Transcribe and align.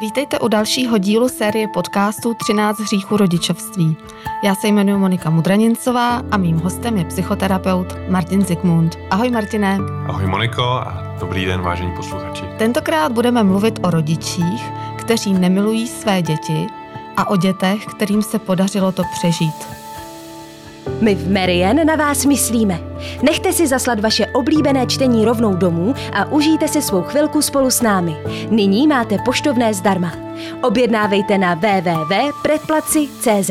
Vítejte 0.00 0.38
u 0.38 0.48
dalšího 0.48 0.98
dílu 0.98 1.28
série 1.28 1.68
podcastu 1.68 2.34
13 2.34 2.80
hříchů 2.80 3.16
rodičovství. 3.16 3.96
Já 4.44 4.54
se 4.54 4.68
jmenuji 4.68 4.98
Monika 4.98 5.30
Mudranincová 5.30 6.22
a 6.30 6.36
mým 6.36 6.58
hostem 6.58 6.96
je 6.96 7.04
psychoterapeut 7.04 7.86
Martin 8.08 8.44
Zikmund. 8.44 8.98
Ahoj 9.10 9.30
Martine. 9.30 9.78
Ahoj 10.06 10.26
Moniko 10.26 10.62
a 10.62 11.16
dobrý 11.20 11.44
den 11.44 11.60
vážení 11.60 11.92
posluchači. 11.96 12.44
Tentokrát 12.58 13.12
budeme 13.12 13.42
mluvit 13.42 13.80
o 13.82 13.90
rodičích, 13.90 14.72
kteří 14.96 15.32
nemilují 15.32 15.88
své 15.88 16.22
děti 16.22 16.66
a 17.16 17.28
o 17.28 17.36
dětech, 17.36 17.86
kterým 17.86 18.22
se 18.22 18.38
podařilo 18.38 18.92
to 18.92 19.02
přežít. 19.12 19.83
My 21.00 21.14
v 21.14 21.32
Marian 21.32 21.86
na 21.86 21.96
vás 21.96 22.24
myslíme. 22.24 22.80
Nechte 23.22 23.52
si 23.52 23.66
zaslat 23.66 24.00
vaše 24.00 24.26
oblíbené 24.26 24.86
čtení 24.86 25.24
rovnou 25.24 25.56
domů 25.56 25.94
a 26.12 26.24
užijte 26.24 26.68
si 26.68 26.82
svou 26.82 27.02
chvilku 27.02 27.42
spolu 27.42 27.70
s 27.70 27.80
námi. 27.82 28.16
Nyní 28.50 28.86
máte 28.86 29.18
poštovné 29.24 29.74
zdarma. 29.74 30.12
Objednávejte 30.62 31.38
na 31.38 31.54
www.predplaci.cz 31.54 33.50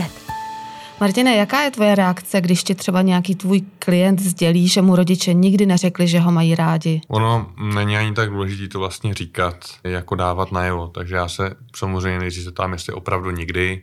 Martine, 1.01 1.35
jaká 1.35 1.61
je 1.61 1.71
tvoje 1.71 1.95
reakce, 1.95 2.41
když 2.41 2.63
ti 2.63 2.75
třeba 2.75 3.01
nějaký 3.01 3.35
tvůj 3.35 3.61
klient 3.79 4.19
sdělí, 4.19 4.67
že 4.67 4.81
mu 4.81 4.95
rodiče 4.95 5.33
nikdy 5.33 5.65
neřekli, 5.65 6.07
že 6.07 6.19
ho 6.19 6.31
mají 6.31 6.55
rádi? 6.55 7.01
Ono 7.07 7.51
není 7.73 7.97
ani 7.97 8.13
tak 8.13 8.29
důležité 8.29 8.67
to 8.67 8.79
vlastně 8.79 9.13
říkat, 9.13 9.55
jako 9.83 10.15
dávat 10.15 10.51
najevo. 10.51 10.87
Takže 10.87 11.15
já 11.15 11.27
se 11.27 11.55
samozřejmě 11.75 12.19
nejdřív 12.19 12.43
zeptám, 12.43 12.73
jestli 12.73 12.93
opravdu 12.93 13.31
nikdy. 13.31 13.81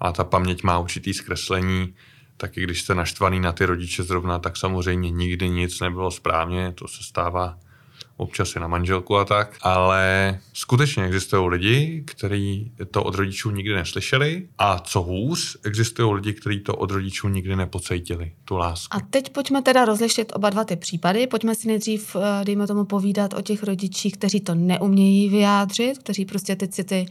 A 0.00 0.12
ta 0.12 0.24
paměť 0.24 0.62
má 0.62 0.78
určitý 0.78 1.14
zkreslení 1.14 1.94
taky 2.36 2.62
když 2.62 2.82
jste 2.82 2.94
naštvaný 2.94 3.40
na 3.40 3.52
ty 3.52 3.64
rodiče 3.64 4.02
zrovna, 4.02 4.38
tak 4.38 4.56
samozřejmě 4.56 5.10
nikdy 5.10 5.48
nic 5.48 5.80
nebylo 5.80 6.10
správně, 6.10 6.72
to 6.72 6.88
se 6.88 7.02
stává 7.02 7.58
občas 8.16 8.56
i 8.56 8.60
na 8.60 8.68
manželku 8.68 9.16
a 9.16 9.24
tak, 9.24 9.56
ale 9.62 10.38
skutečně 10.52 11.04
existují 11.04 11.48
lidi, 11.48 12.04
kteří 12.06 12.72
to 12.90 13.04
od 13.04 13.14
rodičů 13.14 13.50
nikdy 13.50 13.74
neslyšeli 13.74 14.48
a 14.58 14.78
co 14.78 15.02
hůř, 15.02 15.56
existují 15.64 16.14
lidi, 16.14 16.32
kteří 16.32 16.60
to 16.60 16.76
od 16.76 16.90
rodičů 16.90 17.28
nikdy 17.28 17.56
nepocítili, 17.56 18.32
tu 18.44 18.56
lásku. 18.56 18.96
A 18.96 19.00
teď 19.00 19.32
pojďme 19.32 19.62
teda 19.62 19.84
rozlišit 19.84 20.32
oba 20.34 20.50
dva 20.50 20.64
ty 20.64 20.76
případy. 20.76 21.26
Pojďme 21.26 21.54
si 21.54 21.68
nejdřív, 21.68 22.16
eh, 22.16 22.44
dejme 22.44 22.66
tomu, 22.66 22.84
povídat 22.84 23.34
o 23.34 23.42
těch 23.42 23.62
rodičích, 23.62 24.16
kteří 24.16 24.40
to 24.40 24.54
neumějí 24.54 25.28
vyjádřit, 25.28 25.98
kteří 25.98 26.24
prostě 26.24 26.56
ty 26.56 26.68
city 26.68 27.06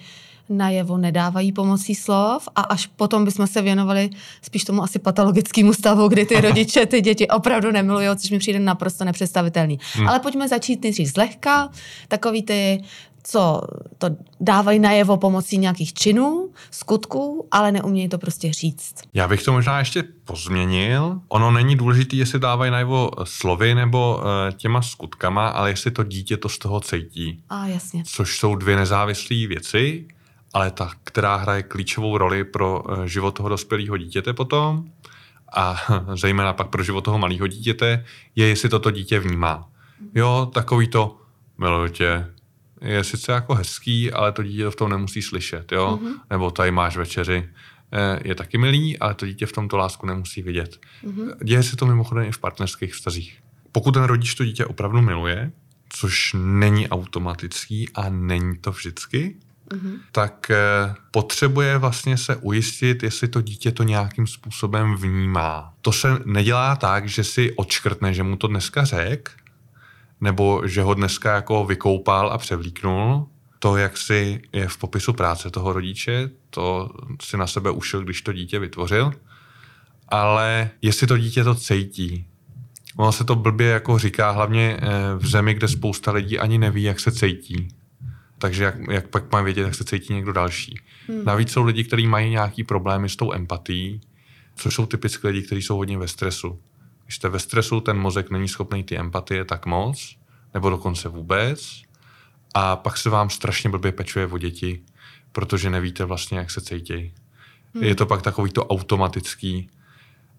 najevo 0.49 0.97
nedávají 0.97 1.51
pomocí 1.51 1.95
slov 1.95 2.49
a 2.55 2.61
až 2.61 2.87
potom 2.87 3.25
bychom 3.25 3.47
se 3.47 3.61
věnovali 3.61 4.09
spíš 4.41 4.63
tomu 4.63 4.83
asi 4.83 4.99
patologickému 4.99 5.73
stavu, 5.73 6.07
kdy 6.07 6.25
ty 6.25 6.41
rodiče 6.41 6.85
ty 6.85 7.01
děti 7.01 7.27
opravdu 7.27 7.71
nemilují, 7.71 8.07
což 8.15 8.31
mi 8.31 8.39
přijde 8.39 8.59
naprosto 8.59 9.05
nepředstavitelný. 9.05 9.79
Hmm. 9.93 10.07
Ale 10.07 10.19
pojďme 10.19 10.47
začít 10.47 10.83
nejdřív 10.83 11.07
zlehka, 11.07 11.69
takový 12.07 12.43
ty 12.43 12.83
co 13.23 13.61
to 13.97 14.09
dávají 14.39 14.79
najevo 14.79 15.17
pomocí 15.17 15.57
nějakých 15.57 15.93
činů, 15.93 16.49
skutků, 16.71 17.47
ale 17.51 17.71
neumějí 17.71 18.09
to 18.09 18.17
prostě 18.17 18.53
říct. 18.53 18.95
Já 19.13 19.27
bych 19.27 19.43
to 19.43 19.51
možná 19.51 19.79
ještě 19.79 20.03
pozměnil. 20.25 21.21
Ono 21.27 21.51
není 21.51 21.75
důležité, 21.75 22.15
jestli 22.15 22.39
dávají 22.39 22.71
najevo 22.71 23.11
slovy 23.23 23.75
nebo 23.75 24.17
uh, 24.17 24.57
těma 24.57 24.81
skutkama, 24.81 25.47
ale 25.47 25.69
jestli 25.69 25.91
to 25.91 26.03
dítě 26.03 26.37
to 26.37 26.49
z 26.49 26.57
toho 26.57 26.79
cítí. 26.79 27.43
A 27.49 27.67
jasně. 27.67 28.03
Což 28.05 28.39
jsou 28.39 28.55
dvě 28.55 28.75
nezávislé 28.75 29.47
věci 29.47 30.07
ale 30.53 30.71
ta, 30.71 30.91
která 31.03 31.35
hraje 31.35 31.63
klíčovou 31.63 32.17
roli 32.17 32.43
pro 32.43 32.83
eh, 33.03 33.07
život 33.07 33.31
toho 33.31 33.49
dospělého 33.49 33.97
dítěte 33.97 34.33
potom 34.33 34.85
a 35.53 35.75
zejména 36.15 36.53
pak 36.53 36.67
pro 36.67 36.83
život 36.83 37.01
toho 37.01 37.17
malého 37.17 37.47
dítěte, 37.47 38.05
je, 38.35 38.47
jestli 38.47 38.69
toto 38.69 38.91
dítě 38.91 39.19
vnímá. 39.19 39.69
Jo, 40.15 40.51
takový 40.53 40.87
to, 40.87 41.17
miluji 41.57 41.91
tě, 41.91 42.27
je 42.81 43.03
sice 43.03 43.31
jako 43.31 43.55
hezký, 43.55 44.11
ale 44.11 44.31
to 44.31 44.43
dítě 44.43 44.63
to 44.63 44.71
v 44.71 44.75
tom 44.75 44.89
nemusí 44.89 45.21
slyšet, 45.21 45.71
jo? 45.71 45.99
Mm-hmm. 46.01 46.13
Nebo 46.29 46.51
tady 46.51 46.71
máš 46.71 46.97
večeři, 46.97 47.49
eh, 47.91 48.19
je 48.23 48.35
taky 48.35 48.57
milý, 48.57 48.99
ale 48.99 49.13
to 49.13 49.25
dítě 49.25 49.45
v 49.45 49.51
tomto 49.51 49.77
lásku 49.77 50.05
nemusí 50.05 50.41
vidět. 50.41 50.79
Mm-hmm. 51.03 51.35
Děje 51.43 51.63
se 51.63 51.75
to 51.75 51.85
mimochodem 51.85 52.25
i 52.25 52.31
v 52.31 52.39
partnerských 52.39 52.93
vztazích. 52.93 53.39
Pokud 53.71 53.91
ten 53.91 54.03
rodič 54.03 54.35
to 54.35 54.45
dítě 54.45 54.65
opravdu 54.65 55.01
miluje, 55.01 55.51
což 55.89 56.35
není 56.37 56.89
automatický 56.89 57.89
a 57.95 58.09
není 58.09 58.57
to 58.57 58.71
vždycky, 58.71 59.35
mm-hmm. 59.73 59.99
tak 60.11 60.51
eh, 60.51 60.95
potřebuje 61.11 61.77
vlastně 61.77 62.17
se 62.17 62.35
ujistit, 62.35 63.03
jestli 63.03 63.27
to 63.27 63.41
dítě 63.41 63.71
to 63.71 63.83
nějakým 63.83 64.27
způsobem 64.27 64.95
vnímá. 64.95 65.73
To 65.81 65.91
se 65.91 66.17
nedělá 66.25 66.75
tak, 66.75 67.07
že 67.07 67.23
si 67.23 67.55
odškrtne, 67.55 68.13
že 68.13 68.23
mu 68.23 68.35
to 68.35 68.47
dneska 68.47 68.85
řek, 68.85 69.31
nebo 70.21 70.61
že 70.65 70.81
ho 70.81 70.93
dneska 70.93 71.35
jako 71.35 71.65
vykoupal 71.65 72.29
a 72.29 72.37
převlíknul. 72.37 73.27
To, 73.59 73.77
jak 73.77 73.97
si 73.97 74.41
je 74.53 74.67
v 74.67 74.77
popisu 74.77 75.13
práce 75.13 75.49
toho 75.49 75.73
rodiče, 75.73 76.29
to 76.49 76.89
si 77.21 77.37
na 77.37 77.47
sebe 77.47 77.71
ušil, 77.71 78.03
když 78.03 78.21
to 78.21 78.33
dítě 78.33 78.59
vytvořil. 78.59 79.11
Ale 80.09 80.69
jestli 80.81 81.07
to 81.07 81.17
dítě 81.17 81.43
to 81.43 81.55
cítí, 81.55 82.25
Ono 82.97 83.11
se 83.11 83.23
to 83.23 83.35
blbě 83.35 83.67
jako 83.67 83.99
říká, 83.99 84.31
hlavně 84.31 84.77
eh, 84.81 84.87
v 85.17 85.27
zemi, 85.27 85.53
kde 85.53 85.67
spousta 85.67 86.11
lidí 86.11 86.39
ani 86.39 86.57
neví, 86.57 86.83
jak 86.83 86.99
se 86.99 87.11
cítí 87.11 87.67
takže 88.43 88.63
jak, 88.63 88.75
jak 88.91 89.07
pak 89.07 89.31
má 89.31 89.41
vědět, 89.41 89.61
jak 89.61 89.75
se 89.75 89.83
cítí 89.83 90.13
někdo 90.13 90.33
další. 90.33 90.79
Hmm. 91.07 91.25
Navíc 91.25 91.51
jsou 91.51 91.63
lidi, 91.63 91.83
kteří 91.83 92.07
mají 92.07 92.29
nějaký 92.29 92.63
problémy 92.63 93.09
s 93.09 93.15
tou 93.15 93.33
empatí, 93.33 94.01
což 94.55 94.75
jsou 94.75 94.85
typicky 94.85 95.27
lidi, 95.27 95.41
kteří 95.41 95.61
jsou 95.61 95.77
hodně 95.77 95.97
ve 95.97 96.07
stresu. 96.07 96.59
Když 97.03 97.15
jste 97.15 97.29
ve 97.29 97.39
stresu, 97.39 97.79
ten 97.79 97.97
mozek 97.97 98.29
není 98.29 98.47
schopný 98.47 98.83
ty 98.83 98.97
empatie 98.97 99.45
tak 99.45 99.65
moc, 99.65 100.17
nebo 100.53 100.69
dokonce 100.69 101.09
vůbec, 101.09 101.81
a 102.53 102.75
pak 102.75 102.97
se 102.97 103.09
vám 103.09 103.29
strašně 103.29 103.69
blbě 103.69 103.91
pečuje 103.91 104.27
o 104.27 104.37
děti, 104.37 104.81
protože 105.31 105.69
nevíte 105.69 106.05
vlastně, 106.05 106.37
jak 106.37 106.51
se 106.51 106.61
cítí. 106.61 107.13
Hmm. 107.73 107.83
Je 107.83 107.95
to 107.95 108.05
pak 108.05 108.21
takový 108.21 108.51
to 108.51 108.65
automatický, 108.65 109.69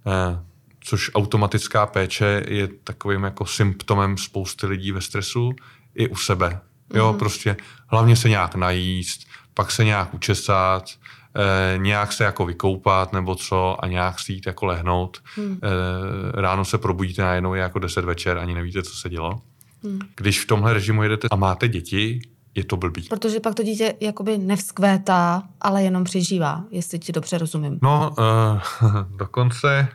eh, 0.06 0.44
což 0.80 1.10
automatická 1.14 1.86
péče 1.86 2.44
je 2.48 2.68
takovým 2.68 3.22
jako 3.22 3.46
symptomem 3.46 4.18
spousty 4.18 4.66
lidí 4.66 4.92
ve 4.92 5.00
stresu 5.00 5.52
i 5.94 6.08
u 6.08 6.16
sebe. 6.16 6.60
Jo, 6.94 7.12
mm. 7.12 7.18
prostě 7.18 7.56
hlavně 7.86 8.16
se 8.16 8.28
nějak 8.28 8.54
najíst, 8.54 9.20
pak 9.54 9.70
se 9.70 9.84
nějak 9.84 10.14
učesat, 10.14 10.90
eh, 11.36 11.78
nějak 11.78 12.12
se 12.12 12.24
jako 12.24 12.46
vykoupat 12.46 13.12
nebo 13.12 13.34
co 13.34 13.84
a 13.84 13.86
nějak 13.86 14.20
si 14.20 14.32
jít 14.32 14.46
jako 14.46 14.66
lehnout. 14.66 15.18
Mm. 15.36 15.58
Eh, 15.62 16.40
ráno 16.40 16.64
se 16.64 16.78
probudíte 16.78 17.22
najednou 17.22 17.54
je 17.54 17.62
jako 17.62 17.78
10 17.78 18.04
večer, 18.04 18.38
ani 18.38 18.54
nevíte, 18.54 18.82
co 18.82 18.94
se 18.94 19.08
dělo. 19.08 19.40
Mm. 19.82 19.98
Když 20.16 20.40
v 20.40 20.46
tomhle 20.46 20.72
režimu 20.72 21.02
jedete 21.02 21.28
a 21.30 21.36
máte 21.36 21.68
děti, 21.68 22.20
je 22.54 22.64
to 22.64 22.76
blbý. 22.76 23.02
Protože 23.02 23.40
pak 23.40 23.54
to 23.54 23.62
dítě 23.62 23.94
jakoby 24.00 24.38
nevzkvétá, 24.38 25.42
ale 25.60 25.82
jenom 25.82 26.04
přežívá, 26.04 26.64
jestli 26.70 26.98
ti 26.98 27.12
dobře 27.12 27.38
rozumím. 27.38 27.78
No, 27.82 28.14
uh, 28.18 29.16
dokonce 29.16 29.88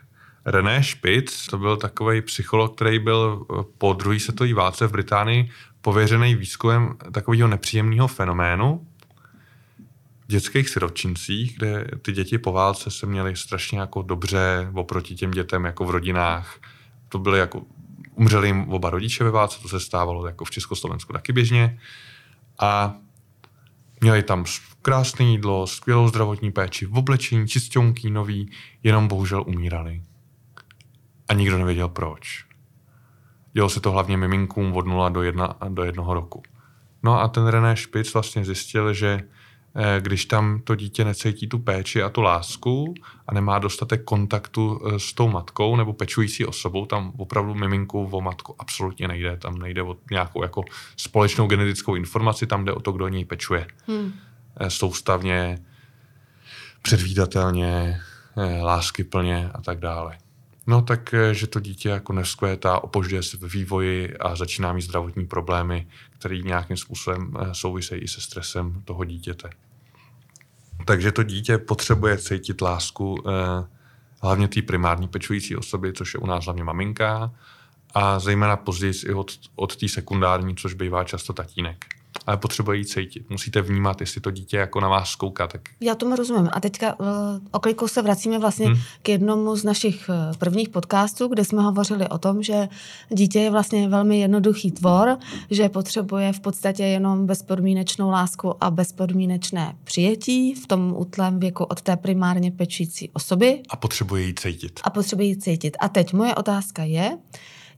René 0.46 0.84
Spitz, 0.84 1.48
to 1.48 1.58
byl 1.58 1.78
takový 1.78 2.22
psycholog, 2.22 2.76
který 2.76 3.00
byl 3.00 3.46
po 3.78 3.94
druhé 3.94 4.20
světové 4.20 4.54
válce 4.54 4.88
v 4.88 4.92
Británii 4.92 5.50
pověřený 5.82 6.36
výzkumem 6.36 6.98
takového 7.12 7.48
nepříjemného 7.48 8.08
fenoménu 8.08 8.88
v 10.24 10.28
dětských 10.28 10.70
siročincích, 10.70 11.58
kde 11.58 11.86
ty 12.02 12.12
děti 12.12 12.38
po 12.38 12.52
válce 12.52 12.92
se 12.92 13.06
měly 13.06 13.36
strašně 13.36 13.80
jako 13.80 14.02
dobře 14.02 14.70
oproti 14.74 15.16
těm 15.16 15.32
dětem 15.32 15.66
jako 15.66 15.86
v 15.86 15.90
rodinách. 15.90 16.60
To 17.10 17.20
byly 17.20 17.40
jako, 17.40 17.64
umřeli 18.16 18.48
jim 18.48 18.70
oba 18.70 18.90
rodiče 18.90 19.24
ve 19.24 19.32
válce, 19.32 19.62
to 19.62 19.70
se 19.70 19.80
stávalo 19.80 20.28
jako 20.28 20.46
v 20.46 20.52
Československu 20.52 21.14
taky 21.14 21.34
běžně. 21.34 21.80
A 22.60 22.96
měli 24.02 24.24
tam 24.24 24.46
krásné 24.82 25.26
jídlo, 25.26 25.68
skvělou 25.68 26.08
zdravotní 26.08 26.52
péči, 26.52 26.86
v 26.86 26.98
oblečení, 26.98 27.48
čistěnký, 27.48 28.12
nový, 28.12 28.52
jenom 28.84 29.08
bohužel 29.08 29.44
umírali. 29.48 30.02
A 31.30 31.34
nikdo 31.34 31.58
nevěděl 31.58 31.90
proč. 31.90 32.46
Dělo 33.54 33.70
se 33.70 33.80
to 33.80 33.92
hlavně 33.92 34.18
miminkům 34.18 34.74
od 34.78 34.88
0 34.88 35.10
do, 35.10 35.22
1, 35.24 35.56
do 35.70 35.84
jednoho 35.84 36.14
roku. 36.14 36.44
No 37.04 37.22
a 37.22 37.28
ten 37.28 37.48
René 37.48 37.76
Špic 37.76 38.14
vlastně 38.14 38.46
zjistil, 38.46 38.94
že 38.94 39.22
eh, 39.76 40.02
když 40.02 40.26
tam 40.26 40.62
to 40.64 40.76
dítě 40.76 41.06
necítí 41.06 41.48
tu 41.48 41.60
péči 41.60 42.04
a 42.04 42.10
tu 42.10 42.22
lásku 42.22 42.94
a 43.28 43.34
nemá 43.34 43.60
dostatek 43.60 44.04
kontaktu 44.04 44.82
eh, 44.82 45.00
s 45.00 45.14
tou 45.14 45.30
matkou 45.30 45.76
nebo 45.76 45.94
pečující 45.94 46.46
osobou, 46.46 46.86
tam 46.86 47.14
opravdu 47.18 47.56
miminku 47.56 48.10
o 48.12 48.22
matku 48.22 48.56
absolutně 48.60 49.08
nejde. 49.08 49.38
Tam 49.38 49.58
nejde 49.58 49.84
o 49.84 49.98
nějakou 50.12 50.44
jako 50.44 50.64
společnou 50.98 51.48
genetickou 51.48 51.96
informaci, 51.96 52.48
tam 52.48 52.66
jde 52.66 52.74
o 52.74 52.80
to, 52.80 52.92
kdo 52.92 53.06
o 53.06 53.10
něj 53.10 53.26
pečuje. 53.26 53.68
Hmm. 53.88 54.14
Eh, 54.60 54.70
soustavně, 54.70 55.60
předvídatelně, 56.82 58.02
láskyplně 58.62 59.50
a 59.54 59.62
tak 59.62 59.80
dále. 59.80 60.18
No 60.70 60.82
tak, 60.82 61.14
eh, 61.14 61.34
že 61.34 61.48
to 61.48 61.60
dítě 61.60 61.90
jako 61.90 62.14
neskvétá, 62.14 62.84
opožďuje 62.84 63.24
se 63.24 63.38
ve 63.38 63.48
vývoji 63.48 64.18
a 64.18 64.36
začíná 64.36 64.74
mít 64.74 64.82
zdravotní 64.82 65.28
problémy, 65.28 65.88
které 66.20 66.38
nějakým 66.38 66.78
způsobem 66.78 67.34
eh, 67.40 67.56
souvisejí 67.56 68.02
i 68.02 68.08
se 68.08 68.22
stresem 68.22 68.82
toho 68.86 69.06
dítěte. 69.06 69.50
Takže 70.86 71.12
to 71.12 71.24
dítě 71.24 71.58
potřebuje 71.58 72.18
cítit 72.18 72.62
lásku 72.62 73.24
eh, 73.28 73.68
hlavně 74.22 74.48
té 74.48 74.62
primární 74.62 75.08
pečující 75.08 75.56
osoby, 75.56 75.94
což 75.94 76.14
je 76.14 76.20
u 76.20 76.26
nás 76.26 76.46
hlavně 76.46 76.64
maminka, 76.64 77.32
a 77.94 78.20
zejména 78.20 78.58
později 78.58 78.94
i 79.06 79.14
od, 79.14 79.32
od 79.56 79.76
té 79.76 79.88
sekundární, 79.88 80.56
což 80.56 80.74
bývá 80.74 81.04
často 81.04 81.34
tatínek. 81.34 81.86
Ale 82.26 82.38
potřebuje 82.38 82.78
jí 82.78 82.86
cítit. 82.86 83.30
Musíte 83.30 83.62
vnímat, 83.62 84.02
jestli 84.02 84.22
to 84.22 84.32
dítě 84.32 84.58
jako 84.58 84.80
na 84.80 84.90
vás 84.90 85.16
kouká. 85.16 85.48
Tak... 85.48 85.62
Já 85.82 85.96
tomu 85.96 86.16
rozumím. 86.16 86.50
A 86.52 86.60
teďka 86.60 87.00
uh, 87.00 87.08
oklikou 87.52 87.88
se 87.88 88.02
vracíme 88.02 88.40
vlastně 88.40 88.68
hmm. 88.68 88.78
k 89.02 89.10
jednomu 89.10 89.56
z 89.56 89.64
našich 89.64 90.10
uh, 90.10 90.38
prvních 90.38 90.70
podcastů, 90.70 91.28
kde 91.28 91.46
jsme 91.46 91.62
hovořili 91.62 92.10
o 92.10 92.18
tom, 92.18 92.44
že 92.44 92.70
dítě 93.10 93.40
je 93.40 93.52
vlastně 93.52 93.90
velmi 93.90 94.20
jednoduchý 94.20 94.72
tvor, 94.72 95.18
že 95.52 95.70
potřebuje 95.70 96.34
v 96.34 96.40
podstatě 96.40 96.84
jenom 96.84 97.26
bezpodmínečnou 97.26 98.10
lásku 98.10 98.64
a 98.64 98.72
bezpodmínečné 98.72 99.76
přijetí 99.84 100.56
v 100.56 100.68
tom 100.68 100.94
útlém 100.98 101.40
věku 101.40 101.64
od 101.64 101.82
té 101.82 101.98
primárně 101.98 102.52
pečující 102.52 103.10
osoby. 103.14 103.62
A 103.70 103.76
potřebuje 103.76 104.24
jí 104.24 104.36
cítit. 104.36 104.80
A 104.84 104.90
potřebuje 104.90 105.28
jí 105.28 105.38
cítit. 105.38 105.78
A 105.80 105.90
teď 105.90 106.14
moje 106.14 106.36
otázka 106.36 106.84
je, 106.84 107.18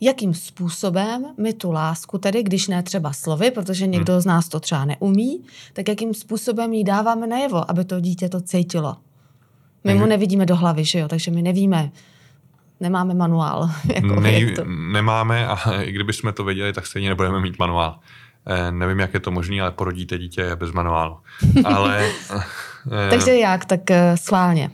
jakým 0.01 0.33
způsobem 0.33 1.25
my 1.37 1.53
tu 1.53 1.71
lásku, 1.71 2.17
tedy 2.17 2.43
když 2.43 2.67
ne 2.67 2.83
třeba 2.83 3.13
slovy, 3.13 3.51
protože 3.51 3.87
někdo 3.87 4.13
hmm. 4.13 4.21
z 4.21 4.25
nás 4.25 4.49
to 4.49 4.59
třeba 4.59 4.85
neumí, 4.85 5.43
tak 5.73 5.87
jakým 5.87 6.13
způsobem 6.13 6.73
ji 6.73 6.83
dáváme 6.83 7.27
najevo, 7.27 7.71
aby 7.71 7.85
to 7.85 7.99
dítě 7.99 8.29
to 8.29 8.41
cítilo. 8.41 8.95
My 9.83 9.95
mu 9.95 10.05
nevidíme 10.05 10.45
do 10.45 10.55
hlavy, 10.55 10.85
že 10.85 10.99
jo, 10.99 11.07
takže 11.07 11.31
my 11.31 11.41
nevíme, 11.41 11.91
nemáme 12.79 13.13
manuál. 13.13 13.69
Jako 13.95 14.19
Nej, 14.19 14.55
to. 14.55 14.63
Nemáme 14.65 15.47
a 15.47 15.81
i 15.81 15.91
kdybychom 15.91 16.33
to 16.33 16.43
věděli, 16.43 16.73
tak 16.73 16.87
stejně 16.87 17.09
nebudeme 17.09 17.39
mít 17.39 17.59
manuál. 17.59 17.99
Eh, 18.45 18.71
nevím, 18.71 18.99
jak 18.99 19.13
je 19.13 19.19
to 19.19 19.31
možné, 19.31 19.61
ale 19.61 19.71
porodíte 19.71 20.17
dítě 20.17 20.55
bez 20.55 20.71
manuálu. 20.71 21.17
Ale, 21.65 22.11
eh, 22.91 23.09
takže 23.09 23.35
jak? 23.35 23.65
Tak 23.65 23.91
eh, 23.91 24.17
schválně. 24.17 24.71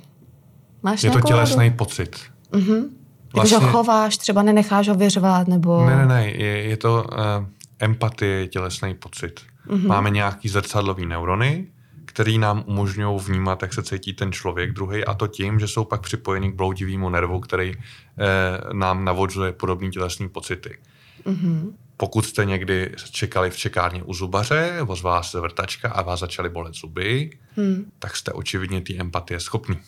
Máš 0.84 1.04
je 1.04 1.12
to 1.12 1.22
tělesný 1.22 1.72
pocit. 1.72 2.20
Uh-huh. 2.52 2.90
Vlastně... 3.34 3.58
Když 3.58 3.66
ho 3.66 3.72
chováš, 3.72 4.18
třeba 4.18 4.42
nenecháš 4.44 4.88
ho 4.88 4.96
vyřvat, 4.96 5.48
nebo... 5.48 5.86
Ne, 5.86 5.96
ne, 5.96 6.06
ne, 6.06 6.32
je, 6.32 6.64
je 6.64 6.78
to 6.78 7.06
uh, 7.12 7.46
empatie, 7.80 8.48
tělesný 8.48 8.94
pocit. 8.94 9.42
Mm-hmm. 9.68 9.88
Máme 9.88 10.10
nějaký 10.10 10.50
zrcadlový 10.50 11.06
neurony, 11.06 11.68
který 12.06 12.38
nám 12.38 12.64
umožňují 12.66 13.20
vnímat, 13.20 13.62
jak 13.62 13.74
se 13.74 13.84
cítí 13.84 14.14
ten 14.14 14.32
člověk 14.32 14.74
druhý, 14.74 15.06
a 15.06 15.14
to 15.14 15.28
tím, 15.28 15.60
že 15.60 15.68
jsou 15.68 15.84
pak 15.84 16.02
připojeni 16.02 16.52
k 16.52 16.56
bloudivému 16.56 17.10
nervu, 17.10 17.40
který 17.40 17.74
eh, 17.76 18.74
nám 18.74 19.06
navodžuje 19.06 19.52
podobné 19.52 19.90
tělesné 19.90 20.30
pocity. 20.30 20.78
Mm-hmm. 21.26 21.72
Pokud 21.98 22.26
jste 22.26 22.46
někdy 22.46 22.92
čekali 23.12 23.50
v 23.50 23.58
čekárně 23.58 24.04
u 24.04 24.14
zubaře, 24.14 24.78
ozvala 24.88 25.24
se 25.24 25.40
vrtačka 25.40 25.90
a 25.90 26.02
vás 26.02 26.20
začaly 26.20 26.50
bolet 26.50 26.74
zuby, 26.74 27.30
hmm. 27.56 27.92
tak 28.00 28.16
jste 28.16 28.32
očividně 28.32 28.82
ty 28.82 29.00
empatie 29.00 29.40
schopní. 29.40 29.80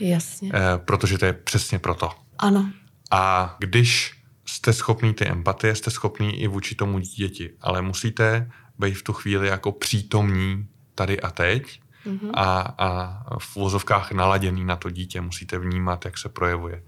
Jasně. 0.00 0.50
Eh, 0.54 0.78
protože 0.84 1.18
to 1.18 1.24
je 1.24 1.32
přesně 1.32 1.78
proto. 1.78 2.10
Ano. 2.38 2.70
A 3.10 3.56
když 3.58 4.20
jste 4.46 4.72
schopný 4.72 5.14
ty 5.14 5.26
empatie, 5.26 5.74
jste 5.74 5.90
schopný 5.90 6.42
i 6.42 6.46
vůči 6.46 6.74
tomu 6.74 6.98
děti, 6.98 7.50
ale 7.60 7.82
musíte 7.82 8.50
být 8.78 8.94
v 8.94 9.02
tu 9.02 9.12
chvíli 9.12 9.48
jako 9.48 9.72
přítomní 9.72 10.68
tady 10.94 11.20
a 11.20 11.30
teď 11.30 11.80
mm-hmm. 12.06 12.30
a, 12.34 12.60
a 12.60 13.38
v 13.38 13.56
vozovkách 13.56 14.12
naladěný 14.12 14.64
na 14.64 14.76
to 14.76 14.90
dítě, 14.90 15.20
musíte 15.20 15.58
vnímat, 15.58 16.04
jak 16.04 16.18
se 16.18 16.28
projevuje. 16.28 16.82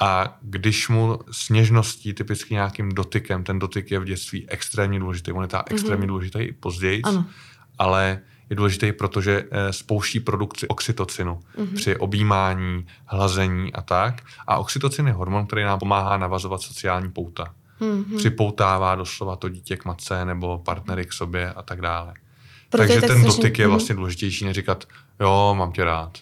A 0.00 0.38
když 0.42 0.88
mu 0.88 1.18
s 1.30 1.48
něžností, 1.48 2.14
typicky 2.14 2.54
nějakým 2.54 2.88
dotykem, 2.88 3.44
ten 3.44 3.58
dotyk 3.58 3.90
je 3.90 3.98
v 3.98 4.04
dětství 4.04 4.50
extrémně 4.50 4.98
důležitý, 4.98 5.32
on 5.32 5.42
je 5.42 5.48
ta 5.48 5.64
extrémně 5.70 6.04
mm-hmm. 6.04 6.08
důležitý 6.08 6.38
i 6.38 6.52
později, 6.52 7.02
ano. 7.02 7.26
ale 7.78 8.20
je 8.50 8.56
důležitý, 8.56 8.92
protože 8.92 9.44
eh, 9.50 9.72
spouští 9.72 10.20
produkci 10.20 10.68
oxytocinu 10.68 11.40
mm-hmm. 11.58 11.74
při 11.74 11.96
objímání, 11.96 12.86
hlazení 13.06 13.72
a 13.72 13.82
tak. 13.82 14.22
A 14.46 14.58
oxytocin 14.58 15.06
je 15.06 15.12
hormon, 15.12 15.46
který 15.46 15.64
nám 15.64 15.78
pomáhá 15.78 16.16
navazovat 16.16 16.62
sociální 16.62 17.10
pouta. 17.10 17.54
Mm-hmm. 17.80 18.16
Připoutává 18.16 18.94
doslova 18.94 19.36
to 19.36 19.48
dítě 19.48 19.76
k 19.76 19.84
matce 19.84 20.24
nebo 20.24 20.58
partnery 20.58 21.06
k 21.06 21.12
sobě 21.12 21.52
a 21.52 21.62
tak 21.62 21.80
dále. 21.80 22.14
Proto 22.70 22.88
Takže 22.88 23.06
ten 23.06 23.24
dotyk 23.24 23.58
je 23.58 23.66
mhm. 23.66 23.70
vlastně 23.70 23.94
důležitější 23.94 24.44
než 24.44 24.54
říkat, 24.54 24.84
jo, 25.20 25.54
mám 25.58 25.72
tě 25.72 25.84
rád. 25.84 26.18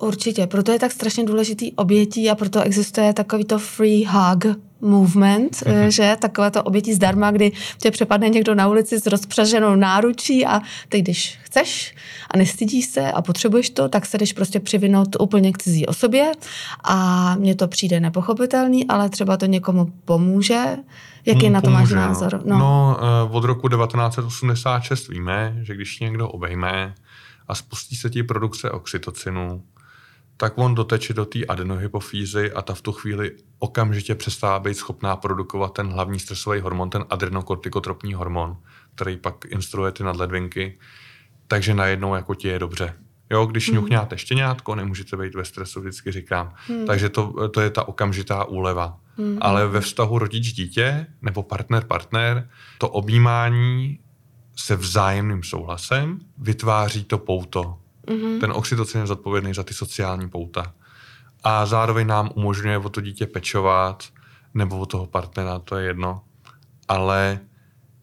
Určitě, 0.00 0.46
proto 0.46 0.72
je 0.72 0.78
tak 0.78 0.92
strašně 0.92 1.24
důležitý 1.24 1.72
obětí 1.72 2.30
a 2.30 2.34
proto 2.34 2.60
existuje 2.60 3.12
takový 3.12 3.44
to 3.44 3.58
free 3.58 4.06
hug 4.06 4.44
movement, 4.80 5.52
mm-hmm. 5.52 5.86
že 5.86 6.16
takové 6.20 6.50
to 6.50 6.62
obětí 6.62 6.94
zdarma, 6.94 7.30
kdy 7.30 7.52
tě 7.78 7.90
přepadne 7.90 8.28
někdo 8.28 8.54
na 8.54 8.68
ulici 8.68 9.00
s 9.00 9.06
rozpřaženou 9.06 9.76
náručí 9.76 10.46
a 10.46 10.60
ty, 10.88 11.02
když 11.02 11.38
chceš 11.42 11.94
a 12.30 12.36
nestydíš 12.36 12.86
se 12.86 13.12
a 13.12 13.22
potřebuješ 13.22 13.70
to, 13.70 13.88
tak 13.88 14.06
se 14.06 14.18
jdeš 14.18 14.32
prostě 14.32 14.60
přivinout 14.60 15.16
úplně 15.20 15.52
k 15.52 15.58
cizí 15.58 15.86
osobě 15.86 16.32
a 16.84 17.34
mně 17.36 17.54
to 17.54 17.68
přijde 17.68 18.00
nepochopitelný, 18.00 18.86
ale 18.86 19.08
třeba 19.08 19.36
to 19.36 19.46
někomu 19.46 19.92
pomůže. 20.04 20.76
Jaký 21.26 21.46
hmm, 21.46 21.52
na 21.52 21.60
to 21.60 21.70
pomůže, 21.70 21.96
máš 21.96 22.08
názor? 22.08 22.42
No. 22.44 22.58
no, 22.58 22.98
eh, 23.00 23.30
od 23.30 23.44
roku 23.44 23.68
1986 23.68 25.08
víme, 25.08 25.56
že 25.62 25.74
když 25.74 26.00
někdo 26.00 26.28
obejme 26.28 26.94
a 27.48 27.54
spustí 27.54 27.96
se 27.96 28.10
ti 28.10 28.22
produkce 28.22 28.70
oxytocinu, 28.70 29.62
tak 30.40 30.52
on 30.58 30.74
doteče 30.74 31.14
do 31.14 31.24
té 31.24 31.44
adenohypofýzy 31.46 32.52
a 32.52 32.62
ta 32.62 32.74
v 32.74 32.82
tu 32.82 32.92
chvíli 32.92 33.32
okamžitě 33.58 34.14
přestává 34.14 34.58
být 34.58 34.74
schopná 34.74 35.16
produkovat 35.16 35.72
ten 35.72 35.88
hlavní 35.88 36.18
stresový 36.18 36.60
hormon, 36.60 36.90
ten 36.90 37.04
adrenokortikotropní 37.10 38.14
hormon, 38.14 38.56
který 38.94 39.16
pak 39.16 39.44
instruuje 39.44 39.92
ty 39.92 40.04
nadledvinky, 40.04 40.78
takže 41.46 41.74
najednou 41.74 42.14
jako 42.14 42.34
ti 42.34 42.48
je 42.48 42.58
dobře. 42.58 42.94
Jo, 43.30 43.46
když 43.46 43.68
hmm. 43.68 43.74
ňuchňáte 43.74 44.18
štěňátko, 44.18 44.74
nemůžete 44.74 45.16
být 45.16 45.34
ve 45.34 45.44
stresu, 45.44 45.80
vždycky 45.80 46.12
říkám. 46.12 46.54
Hmm. 46.68 46.86
Takže 46.86 47.08
to, 47.08 47.48
to 47.48 47.60
je 47.60 47.70
ta 47.70 47.88
okamžitá 47.88 48.44
úleva. 48.44 49.00
Hmm. 49.16 49.38
Ale 49.40 49.66
ve 49.66 49.80
vztahu 49.80 50.18
rodič-dítě 50.18 51.06
nebo 51.22 51.42
partner-partner, 51.42 52.48
to 52.78 52.88
objímání 52.88 53.98
se 54.56 54.76
vzájemným 54.76 55.42
souhlasem 55.42 56.18
vytváří 56.38 57.04
to 57.04 57.18
pouto. 57.18 57.79
Mm-hmm. 58.10 58.40
Ten 58.40 58.52
oxytocin 58.52 59.00
je 59.00 59.06
zodpovědný 59.06 59.54
za 59.54 59.62
ty 59.62 59.74
sociální 59.74 60.28
pouta. 60.28 60.74
A 61.42 61.66
zároveň 61.66 62.06
nám 62.06 62.30
umožňuje 62.34 62.78
o 62.78 62.88
to 62.88 63.00
dítě 63.00 63.26
pečovat, 63.26 64.04
nebo 64.54 64.78
o 64.78 64.86
toho 64.86 65.06
partnera, 65.06 65.58
to 65.58 65.76
je 65.76 65.86
jedno. 65.86 66.24
Ale 66.88 67.40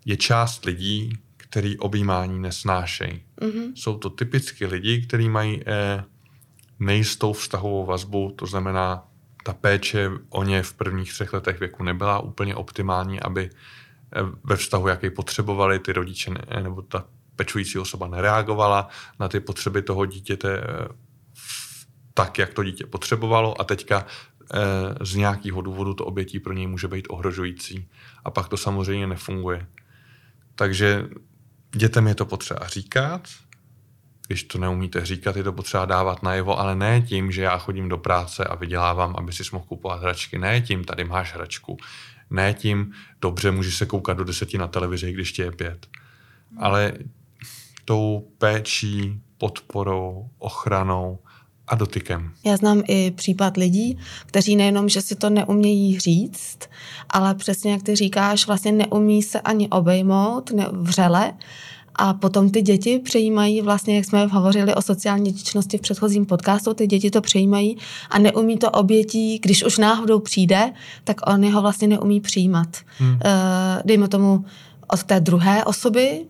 je 0.05 0.17
část 0.17 0.65
lidí, 0.65 1.17
který 1.37 1.77
objímání 1.77 2.39
nesnášejí. 2.39 3.23
Mm-hmm. 3.41 3.71
Jsou 3.75 3.97
to 3.97 4.09
typicky 4.09 4.65
lidi, 4.65 5.01
kteří 5.01 5.29
mají 5.29 5.61
eh, 5.65 6.03
nejistou 6.79 7.33
vztahovou 7.33 7.85
vazbu, 7.85 8.33
to 8.35 8.45
znamená, 8.45 9.03
ta 9.43 9.53
péče 9.53 10.09
o 10.29 10.43
ně 10.43 10.63
v 10.63 10.73
prvních 10.73 11.13
třech 11.13 11.33
letech 11.33 11.59
věku 11.59 11.83
nebyla 11.83 12.19
úplně 12.19 12.55
optimální, 12.55 13.19
aby 13.19 13.49
eh, 13.49 14.19
ve 14.43 14.55
vztahu, 14.55 14.87
jaký 14.87 15.09
potřebovali 15.09 15.79
ty 15.79 15.93
rodiče 15.93 16.31
nebo 16.61 16.81
ta 16.81 17.05
pečující 17.37 17.79
osoba 17.79 18.07
nereagovala 18.07 18.89
na 19.19 19.27
ty 19.27 19.39
potřeby 19.39 19.81
toho 19.81 20.05
dítěte 20.05 20.57
eh, 20.57 20.87
tak, 22.13 22.37
jak 22.37 22.53
to 22.53 22.63
dítě 22.63 22.85
potřebovalo 22.85 23.61
a 23.61 23.63
teďka 23.63 24.05
eh, 24.05 24.57
z 25.05 25.15
nějakého 25.15 25.61
důvodu 25.61 25.93
to 25.93 26.05
obětí 26.05 26.39
pro 26.39 26.53
něj 26.53 26.67
může 26.67 26.87
být 26.87 27.07
ohrožující. 27.09 27.89
A 28.25 28.31
pak 28.31 28.49
to 28.49 28.57
samozřejmě 28.57 29.07
nefunguje. 29.07 29.67
Takže 30.55 31.07
dětem 31.75 32.07
je 32.07 32.15
to 32.15 32.25
potřeba 32.25 32.67
říkat, 32.67 33.21
když 34.27 34.43
to 34.43 34.57
neumíte 34.57 35.05
říkat, 35.05 35.35
je 35.35 35.43
to 35.43 35.53
potřeba 35.53 35.85
dávat 35.85 36.23
najevo, 36.23 36.59
ale 36.59 36.75
ne 36.75 37.01
tím, 37.01 37.31
že 37.31 37.41
já 37.41 37.57
chodím 37.57 37.89
do 37.89 37.97
práce 37.97 38.43
a 38.43 38.55
vydělávám, 38.55 39.15
aby 39.17 39.33
si 39.33 39.43
mohl 39.51 39.65
kupovat 39.65 40.01
hračky. 40.01 40.37
Ne 40.37 40.61
tím, 40.61 40.83
tady 40.83 41.03
máš 41.03 41.33
hračku. 41.33 41.77
Ne 42.29 42.53
tím, 42.53 42.93
dobře, 43.21 43.51
můžeš 43.51 43.75
se 43.75 43.85
koukat 43.85 44.17
do 44.17 44.23
deseti 44.23 44.57
na 44.57 44.67
televizi, 44.67 45.11
když 45.11 45.31
tě 45.31 45.43
je 45.43 45.51
pět. 45.51 45.87
Ale 46.59 46.93
tou 47.87 48.23
péčí, 48.37 49.19
podporou, 49.37 50.29
ochranou 50.39 51.17
a 51.67 51.75
dotykem. 51.75 52.31
Já 52.45 52.57
znám 52.57 52.83
i 52.87 53.11
případ 53.11 53.57
lidí, 53.57 53.97
kteří 54.25 54.55
nejenom, 54.55 54.89
že 54.89 55.01
si 55.01 55.15
to 55.15 55.29
neumějí 55.29 55.99
říct, 55.99 56.57
ale 57.09 57.35
přesně 57.35 57.71
jak 57.71 57.83
ty 57.83 57.95
říkáš, 57.95 58.47
vlastně 58.47 58.71
neumí 58.71 59.23
se 59.23 59.41
ani 59.41 59.69
obejmout 59.69 60.51
ne, 60.51 60.67
vřele, 60.71 61.33
a 61.95 62.13
potom 62.13 62.49
ty 62.49 62.61
děti 62.61 62.99
přejímají, 62.99 63.61
vlastně, 63.61 63.95
jak 63.95 64.05
jsme 64.05 64.25
hovořili 64.25 64.75
o 64.75 64.81
sociální 64.81 65.31
dětičnosti 65.31 65.77
v 65.77 65.81
předchozím 65.81 66.25
podcastu, 66.25 66.73
ty 66.73 66.87
děti 66.87 67.11
to 67.11 67.21
přejímají 67.21 67.77
a 68.09 68.19
neumí 68.19 68.57
to 68.57 68.71
obětí, 68.71 69.39
když 69.39 69.63
už 69.63 69.77
náhodou 69.77 70.19
přijde, 70.19 70.73
tak 71.03 71.29
oni 71.29 71.51
ho 71.51 71.61
vlastně 71.61 71.87
neumí 71.87 72.21
přijímat. 72.21 72.67
Hmm. 72.97 73.11
Uh, 73.11 73.19
dejme 73.85 74.07
tomu 74.07 74.45
od 74.87 75.03
té 75.03 75.19
druhé 75.19 75.65
osoby, 75.65 76.25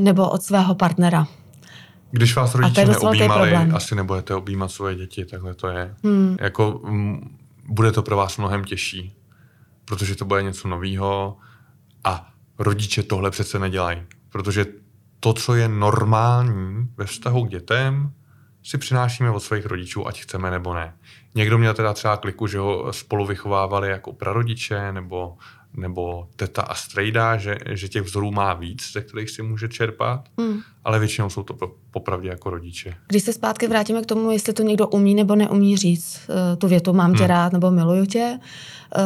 nebo 0.00 0.30
od 0.30 0.42
svého 0.42 0.74
partnera. 0.74 1.26
Když 2.10 2.36
vás 2.36 2.54
rodiče 2.54 2.86
neobjímali, 2.86 3.52
asi 3.54 3.94
nebudete 3.94 4.34
objímat 4.34 4.70
svoje 4.70 4.94
děti, 4.94 5.24
takhle 5.24 5.54
to 5.54 5.68
je. 5.68 5.94
Hmm. 6.04 6.36
Jako, 6.40 6.80
m, 6.84 6.92
mm, 6.92 7.36
bude 7.68 7.92
to 7.92 8.02
pro 8.02 8.16
vás 8.16 8.36
mnohem 8.36 8.64
těžší, 8.64 9.16
protože 9.84 10.16
to 10.16 10.24
bude 10.24 10.42
něco 10.42 10.68
nového 10.68 11.36
a 12.04 12.28
rodiče 12.58 13.02
tohle 13.02 13.30
přece 13.30 13.58
nedělají. 13.58 14.02
Protože 14.28 14.66
to, 15.20 15.32
co 15.32 15.54
je 15.54 15.68
normální 15.68 16.88
ve 16.96 17.06
vztahu 17.06 17.44
k 17.44 17.50
dětem, 17.50 18.12
si 18.62 18.78
přinášíme 18.78 19.30
od 19.30 19.40
svých 19.40 19.66
rodičů, 19.66 20.06
ať 20.06 20.20
chceme 20.20 20.50
nebo 20.50 20.74
ne. 20.74 20.94
Někdo 21.34 21.58
měl 21.58 21.74
teda 21.74 21.92
třeba 21.92 22.16
kliku, 22.16 22.46
že 22.46 22.58
ho 22.58 22.92
spolu 22.92 23.26
vychovávali 23.26 23.90
jako 23.90 24.12
prarodiče 24.12 24.92
nebo 24.92 25.36
nebo 25.76 26.28
teta 26.36 26.62
a 26.62 26.74
strejda, 26.74 27.36
že, 27.36 27.58
že 27.70 27.88
těch 27.88 28.02
vzorů 28.02 28.30
má 28.30 28.54
víc, 28.54 28.92
ze 28.92 29.00
kterých 29.00 29.30
si 29.30 29.42
může 29.42 29.68
čerpat, 29.68 30.28
Hmm. 30.38 30.60
ale 30.84 30.98
většinou 30.98 31.30
jsou 31.30 31.42
to 31.42 31.54
popravdě 31.90 32.28
jako 32.28 32.50
rodiče. 32.50 32.94
Když 33.06 33.22
se 33.22 33.32
zpátky 33.32 33.68
vrátíme 33.68 34.02
k 34.02 34.06
tomu, 34.06 34.30
jestli 34.30 34.52
to 34.52 34.62
někdo 34.62 34.88
umí 34.88 35.14
nebo 35.14 35.36
neumí 35.36 35.76
říct, 35.76 36.20
uh, 36.28 36.34
tu 36.58 36.68
větu 36.68 36.92
mám 36.92 37.12
tě 37.12 37.18
Hmm. 37.18 37.28
rád 37.28 37.52
nebo 37.52 37.70
miluju 37.70 38.06
tě, 38.06 38.38
uh, 38.98 39.02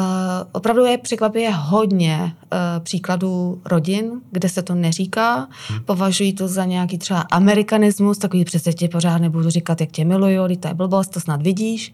opravdu 0.52 0.84
je 0.84 0.98
překvapivě 0.98 1.50
hodně 1.50 2.36
uh, 2.52 2.58
příkladů 2.84 3.62
rodin, 3.64 4.20
kde 4.30 4.48
se 4.48 4.62
to 4.62 4.74
neříká, 4.74 5.48
Hmm. 5.68 5.80
považují 5.84 6.32
to 6.32 6.48
za 6.48 6.64
nějaký 6.64 6.98
třeba 6.98 7.20
amerikanismus, 7.20 8.18
takový 8.18 8.44
přece 8.44 8.72
ti 8.72 8.88
pořád 8.88 9.18
nebudu 9.18 9.50
říkat, 9.50 9.80
jak 9.80 9.90
tě 9.90 10.04
miluju, 10.04 10.56
to 10.60 10.68
je 10.68 10.74
blbost, 10.74 11.08
to 11.08 11.20
snad 11.20 11.42
vidíš. 11.42 11.92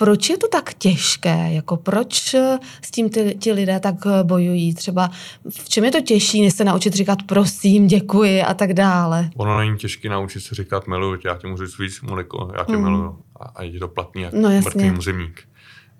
Proč 0.00 0.30
je 0.30 0.38
to 0.38 0.48
tak 0.48 0.74
těžké? 0.74 1.52
Jako 1.52 1.76
proč 1.76 2.34
eh, 2.34 2.58
s 2.82 2.90
tím 2.90 3.10
ty, 3.10 3.36
ti 3.40 3.52
lidé 3.52 3.80
tak 3.80 3.94
eh, 4.06 4.24
bojují? 4.24 4.74
Třeba 4.74 5.10
v 5.50 5.68
čem 5.68 5.84
je 5.84 5.90
to 5.90 6.00
těžší, 6.00 6.42
než 6.42 6.54
se 6.54 6.64
naučit 6.64 6.94
říkat 6.94 7.18
prosím, 7.22 7.86
děkuji 7.86 8.42
a 8.42 8.54
tak 8.54 8.72
dále? 8.74 9.30
Ono 9.36 9.58
není 9.58 9.78
těžké 9.78 10.08
naučit 10.08 10.40
se 10.40 10.54
říkat 10.54 10.86
miluju 10.86 11.16
tě, 11.16 11.28
já 11.28 11.36
ti 11.36 11.46
můžu 11.46 11.66
říct 11.66 11.78
víc, 11.78 12.00
Moniko, 12.00 12.52
já 12.56 12.64
tě 12.64 12.72
Hmm. 12.72 12.82
miluju. 12.82 13.18
A, 13.40 13.44
a 13.44 13.62
je 13.62 13.78
to 13.78 13.88
platný 13.88 14.22
jak 14.22 14.32
No, 14.32 14.50
mrtvý 14.50 14.90
muzimník. 14.90 15.48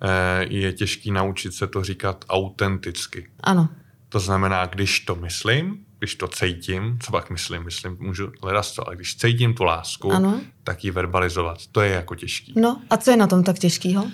Eh, 0.03 0.45
je 0.49 0.73
těžký 0.73 1.11
naučit 1.11 1.53
se 1.53 1.67
to 1.67 1.83
říkat 1.83 2.25
autenticky. 2.29 3.27
Ano. 3.43 3.69
To 4.09 4.19
znamená, 4.19 4.65
když 4.65 4.99
to 4.99 5.15
myslím, 5.15 5.77
když 6.01 6.15
to 6.15 6.27
cítím, 6.27 6.97
co 6.99 7.11
pak 7.11 7.29
myslím, 7.29 7.63
myslím, 7.63 7.97
můžu 7.99 8.31
hledat 8.43 8.75
to, 8.75 8.87
ale 8.87 8.95
když 8.95 9.15
cítím 9.17 9.53
tu 9.53 9.63
lásku, 9.63 10.11
Ano. 10.13 10.41
tak 10.63 10.83
ji 10.83 10.91
verbalizovat. 10.91 11.67
To 11.67 11.81
je 11.81 11.91
jako 11.91 12.15
těžký. 12.15 12.53
No 12.55 12.81
a 12.89 12.97
co 12.97 13.11
je 13.11 13.17
na 13.17 13.27
tom 13.27 13.43
tak 13.43 13.59
těžkýho? 13.59 14.05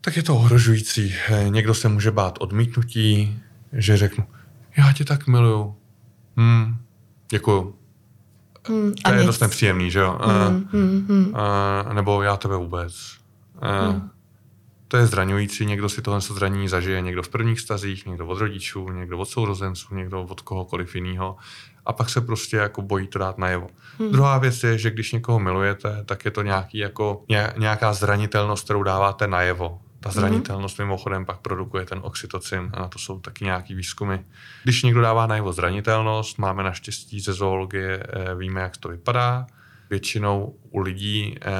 Tak 0.00 0.16
je 0.16 0.22
to 0.22 0.34
ohrožující. 0.36 1.14
Eh, 1.28 1.48
Někdo 1.50 1.74
se 1.74 1.88
může 1.88 2.10
bát 2.10 2.38
odmítnutí, 2.40 3.38
že 3.72 3.96
řeknu, 3.96 4.24
já 4.76 4.92
tě 4.92 5.04
tak 5.04 5.26
miluju. 5.26 5.74
Hmm, 6.36 6.76
děkuju. 7.30 7.74
Hmm, 8.68 8.94
To 8.94 9.10
je 9.12 9.16
nic. 9.18 9.26
dost 9.26 9.40
nepříjemný, 9.40 9.90
že 9.90 9.98
jo? 9.98 10.18
Eh, 10.22 10.48
Hmm, 10.48 10.68
hmm, 10.72 11.06
hmm. 11.08 11.34
eh, 11.90 11.94
nebo 11.94 12.22
já 12.22 12.36
tebe 12.36 12.56
vůbec. 12.56 12.94
Eh, 13.62 13.88
Hmm. 13.90 14.10
To 14.94 14.98
je 14.98 15.06
zraňující, 15.06 15.66
někdo 15.66 15.88
si 15.88 16.02
tohle 16.02 16.20
zranění 16.20 16.68
zažije, 16.68 17.00
někdo 17.00 17.22
v 17.22 17.28
prvních 17.28 17.60
stazích, 17.60 18.06
někdo 18.06 18.26
od 18.26 18.38
rodičů, 18.38 18.90
někdo 18.90 19.18
od 19.18 19.24
sourozenců, 19.24 19.94
někdo 19.94 20.22
od 20.22 20.40
kohokoliv 20.40 20.94
jiného. 20.94 21.36
A 21.86 21.92
pak 21.92 22.10
se 22.10 22.20
prostě 22.20 22.56
jako 22.56 22.82
bojí 22.82 23.06
to 23.06 23.18
dát 23.18 23.38
najevo. 23.38 23.68
Hmm. 23.98 24.12
Druhá 24.12 24.38
věc 24.38 24.62
je, 24.62 24.78
že 24.78 24.90
když 24.90 25.12
někoho 25.12 25.40
milujete, 25.40 26.04
tak 26.04 26.24
je 26.24 26.30
to 26.30 26.42
nějaký 26.42 26.78
jako, 26.78 27.24
ně- 27.28 27.52
nějaká 27.56 27.92
zranitelnost, 27.92 28.64
kterou 28.64 28.82
dáváte 28.82 29.26
najevo. 29.26 29.80
Ta 30.00 30.10
zranitelnost 30.10 30.78
mimochodem 30.78 31.24
pak 31.24 31.38
produkuje 31.38 31.84
ten 31.84 32.00
oxytocin 32.02 32.70
a 32.74 32.80
na 32.80 32.88
to 32.88 32.98
jsou 32.98 33.20
taky 33.20 33.44
nějaký 33.44 33.74
výzkumy. 33.74 34.18
Když 34.64 34.82
někdo 34.82 35.00
dává 35.00 35.26
najevo 35.26 35.52
zranitelnost, 35.52 36.38
máme 36.38 36.62
naštěstí 36.62 37.20
ze 37.20 37.32
zoologie, 37.32 38.06
eh, 38.08 38.34
víme, 38.34 38.60
jak 38.60 38.76
to 38.76 38.88
vypadá. 38.88 39.46
Většinou 39.90 40.54
u 40.70 40.80
lidí 40.80 41.34
eh, 41.40 41.50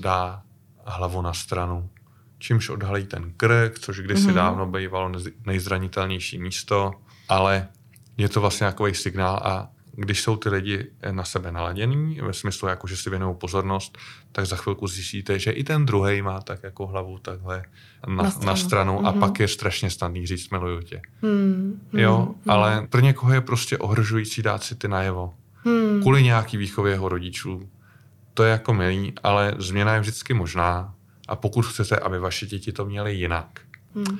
dá 0.00 0.42
hlavu 0.86 1.22
na 1.22 1.32
stranu, 1.32 1.90
čímž 2.40 2.68
odhalí 2.68 3.04
ten 3.06 3.32
krk, 3.36 3.78
což 3.78 4.00
kdysi 4.00 4.26
Mhm. 4.26 4.34
dávno 4.34 4.66
bývalo 4.66 5.12
nejzranitelnější 5.46 6.38
místo, 6.38 6.92
ale 7.28 7.68
je 8.16 8.28
to 8.28 8.40
vlastně 8.40 8.66
takový 8.66 8.94
signál 8.94 9.40
a 9.44 9.68
když 9.96 10.20
jsou 10.22 10.36
ty 10.36 10.48
lidi 10.48 10.86
na 11.10 11.24
sebe 11.24 11.52
naladěný, 11.52 12.20
ve 12.22 12.32
smyslu, 12.32 12.68
jako, 12.68 12.86
že 12.86 12.96
si 12.96 13.10
věnují 13.10 13.36
pozornost, 13.36 13.98
tak 14.32 14.46
za 14.46 14.56
chvilku 14.56 14.86
zjistíte, 14.86 15.38
že 15.38 15.50
i 15.50 15.64
ten 15.64 15.86
druhý 15.86 16.22
má 16.22 16.40
tak 16.40 16.62
jako 16.62 16.86
hlavu 16.86 17.18
takhle 17.18 17.62
na, 18.08 18.22
Na 18.22 18.30
stranu. 18.30 18.46
na 18.46 18.56
stranu 18.56 19.06
a 19.06 19.10
Mhm. 19.10 19.20
pak 19.20 19.40
je 19.40 19.48
strašně 19.48 19.90
snadný 19.90 20.26
říct 20.26 20.50
miluju 20.50 20.80
tě. 20.82 21.00
Hmm, 21.22 21.80
hmm, 21.92 22.00
Jo, 22.00 22.16
hmm, 22.16 22.34
ale 22.52 22.86
pro 22.90 23.00
někoho 23.00 23.32
je 23.32 23.40
prostě 23.40 23.78
ohrožující 23.78 24.42
dát 24.42 24.62
si 24.62 24.74
ty 24.74 24.88
najevo. 24.88 25.34
hmm. 25.64 26.00
Kvůli 26.00 26.22
nějaký 26.22 26.56
výchově 26.56 26.92
jeho 26.92 27.08
rodičů. 27.08 27.68
To 28.34 28.42
je 28.42 28.50
jako 28.50 28.74
milý, 28.74 29.12
ale 29.22 29.54
změna 29.58 29.94
je 29.94 30.00
vždycky 30.00 30.34
možná. 30.34 30.94
A 31.30 31.36
pokud 31.36 31.66
chcete, 31.66 31.96
aby 31.96 32.18
vaše 32.18 32.46
děti 32.46 32.72
to 32.72 32.84
měly 32.84 33.14
jinak, 33.14 33.60
Hmm. 33.94 34.18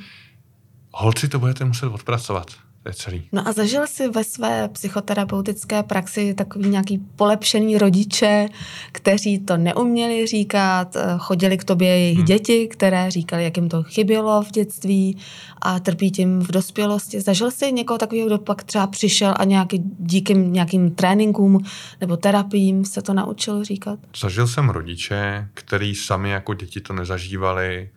holci 0.93 1.29
to 1.29 1.39
budete 1.39 1.65
muset 1.65 1.87
odpracovat. 1.87 2.51
To 2.83 2.89
je 2.89 2.95
celý. 2.95 3.29
No 3.33 3.49
a 3.49 3.53
zažil 3.53 3.87
jsi 3.87 4.09
ve 4.09 4.25
své 4.25 4.69
psychoterapeutické 4.69 5.83
praxi 5.83 6.35
takový 6.35 6.69
nějaký 6.69 6.99
polepšený 7.17 7.79
rodiče, 7.79 8.49
kteří 8.93 9.39
to 9.39 9.57
neuměli 9.57 10.27
říkat, 10.27 10.97
eh, 10.97 11.01
chodili 11.19 11.59
k 11.59 11.65
tobě 11.65 11.89
jejich 11.89 12.17
Hmm. 12.17 12.27
děti, 12.27 12.69
které 12.69 13.11
říkali, 13.11 13.45
jak 13.45 13.57
jim 13.57 13.69
to 13.69 13.83
chybělo 13.83 14.43
v 14.43 14.51
dětství 14.51 15.17
a 15.63 15.81
trpí 15.81 16.11
tím 16.11 16.41
v 16.41 16.53
dospělosti. 16.53 17.21
Zažil 17.21 17.51
jsi 17.51 17.73
někoho 17.73 17.99
takového, 17.99 18.27
kdo 18.27 18.39
pak 18.39 18.63
třeba 18.65 18.87
přišel 18.87 19.35
a 19.37 19.45
nějaký, 19.45 19.83
díky 19.99 20.35
nějakým 20.35 20.91
tréninkům 20.91 21.59
nebo 22.01 22.17
terapiím 22.17 22.85
se 22.85 23.03
to 23.03 23.15
naučil 23.15 23.65
říkat? 23.65 23.99
Zažil 24.21 24.47
jsem 24.47 24.69
rodiče, 24.71 25.49
který 25.55 25.95
sami 25.95 26.31
jako 26.31 26.55
děti 26.55 26.81
to 26.81 26.93
nezažívali, 26.93 27.91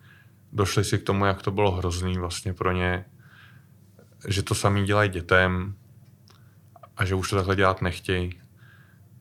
došli 0.52 0.84
si 0.84 0.98
k 0.98 1.02
tomu, 1.02 1.24
jak 1.24 1.42
to 1.42 1.50
bylo 1.50 1.70
hrozný 1.70 2.18
vlastně 2.18 2.52
pro 2.52 2.72
ně, 2.72 3.04
že 4.28 4.42
to 4.42 4.54
sami 4.54 4.84
dělají 4.84 5.10
dětem 5.10 5.74
a 6.96 7.04
že 7.04 7.14
už 7.14 7.30
to 7.30 7.36
takhle 7.36 7.56
dělat 7.56 7.82
nechtějí. 7.82 8.40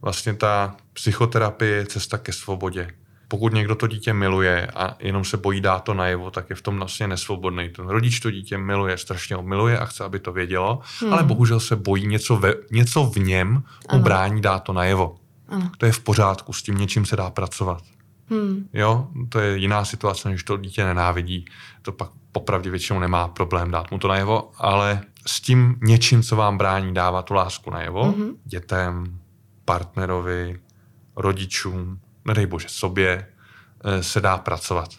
Vlastně 0.02 0.34
ta 0.34 0.76
psychoterapie 0.94 1.72
je 1.72 1.86
cesta 1.86 2.18
ke 2.18 2.34
svobodě. 2.34 2.88
Pokud 3.28 3.54
někdo 3.54 3.76
to 3.76 3.88
dítě 3.88 4.14
miluje 4.14 4.68
a 4.68 4.98
jenom 5.00 5.26
se 5.26 5.38
bojí 5.38 5.62
dát 5.62 5.80
to 5.80 5.94
najevo, 5.94 6.32
tak 6.32 6.50
je 6.50 6.56
v 6.56 6.62
tom 6.62 6.78
vlastně 6.78 7.08
nesvobodný. 7.08 7.70
Ten 7.70 7.88
rodič 7.88 8.20
to 8.20 8.32
dítě 8.32 8.58
miluje, 8.58 8.98
strašně 8.98 9.36
ho 9.36 9.44
miluje 9.44 9.80
a 9.80 9.86
chce, 9.86 10.04
aby 10.04 10.20
to 10.20 10.32
vědělo, 10.32 10.80
hmm. 11.00 11.14
ale 11.14 11.24
bohužel 11.24 11.60
se 11.60 11.76
bojí 11.76 12.08
něco, 12.08 12.38
ve, 12.38 12.54
něco 12.72 13.06
v 13.06 13.16
něm 13.16 13.54
mu 13.54 13.64
Ano. 13.90 14.04
brání 14.04 14.42
dát 14.42 14.60
to 14.60 14.74
najevo. 14.74 15.16
Ano. 15.48 15.72
To 15.78 15.86
je 15.86 15.92
v 15.92 16.00
pořádku, 16.00 16.54
s 16.54 16.64
tím 16.64 16.78
něčím 16.78 17.06
se 17.06 17.16
dá 17.16 17.30
pracovat. 17.30 17.84
Hmm. 18.30 18.70
Jo, 18.74 19.08
to 19.30 19.40
je 19.40 19.58
jiná 19.58 19.86
situace, 19.86 20.30
než 20.30 20.44
to 20.44 20.58
dítě 20.58 20.84
nenávidí. 20.86 21.46
To 21.82 21.92
pak 21.92 22.10
popravdě 22.32 22.70
většinou 22.70 23.00
nemá 23.00 23.28
problém 23.28 23.72
dát 23.72 23.92
mu 23.92 24.00
to 24.00 24.08
najevo, 24.08 24.52
ale 24.58 25.02
s 25.28 25.42
tím 25.42 25.76
něčím, 25.82 26.24
co 26.24 26.36
vám 26.36 26.58
brání 26.58 26.94
dávat 26.94 27.22
tu 27.22 27.34
lásku 27.34 27.70
najevo, 27.70 28.04
Mhm. 28.06 28.14
mm-hmm. 28.14 28.36
dětem, 28.46 29.20
partnerovi, 29.66 30.60
rodičům, 31.16 32.00
nedej 32.26 32.46
bože 32.46 32.68
sobě, 32.70 33.28
eh, 33.84 34.04
se 34.04 34.22
dá 34.22 34.38
pracovat. 34.38 34.90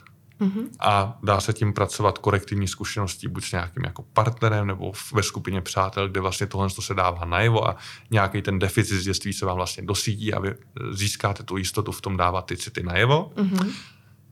A 0.80 1.18
dá 1.22 1.40
se 1.40 1.52
tím 1.52 1.72
pracovat 1.72 2.18
korektivní 2.18 2.68
zkušeností 2.68 3.28
buď 3.28 3.44
s 3.44 3.52
nějakým 3.52 3.84
jako 3.84 4.02
partnerem 4.02 4.66
nebo 4.66 4.92
ve 5.12 5.22
skupině 5.22 5.60
přátel, 5.60 6.08
kde 6.08 6.20
vlastně 6.20 6.46
tohle 6.46 6.70
to 6.70 6.82
se 6.82 6.94
dává 6.94 7.24
najevo 7.24 7.68
a 7.68 7.76
nějaký 8.10 8.42
ten 8.42 8.58
deficit 8.58 9.00
z 9.00 9.04
dětství 9.04 9.32
se 9.32 9.46
vám 9.46 9.56
vlastně 9.56 9.82
dosídí 9.82 10.34
a 10.34 10.40
vy 10.40 10.48
eh, 10.50 10.54
získáte 10.92 11.42
tu 11.42 11.56
jistotu 11.56 11.92
v 11.92 12.00
tom 12.00 12.16
dávat 12.16 12.46
ty 12.46 12.56
city 12.56 12.82
najevo. 12.82 13.32
Mhm. 13.36 13.70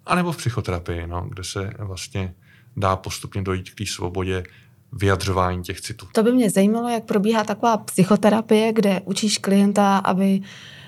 A 0.07 0.15
nebo 0.15 0.33
v 0.33 0.37
psychoterapii, 0.37 1.07
no, 1.07 1.27
kde 1.29 1.45
se 1.45 1.71
vlastně 1.79 2.35
dá 2.77 2.97
postupně 2.97 3.43
dojít 3.43 3.71
k 3.71 3.75
té 3.75 3.87
svobodě 3.87 4.45
vyjadřování 4.93 5.63
těch 5.63 5.81
citů. 5.81 6.07
To 6.13 6.23
by 6.23 6.33
mě 6.33 6.51
zajímalo, 6.51 6.89
jak 6.89 7.05
probíhá 7.05 7.45
taková 7.45 7.77
psychoterapie, 7.77 8.73
kde 8.73 9.01
učíš 9.05 9.39
klienta, 9.39 9.99
aby 9.99 10.41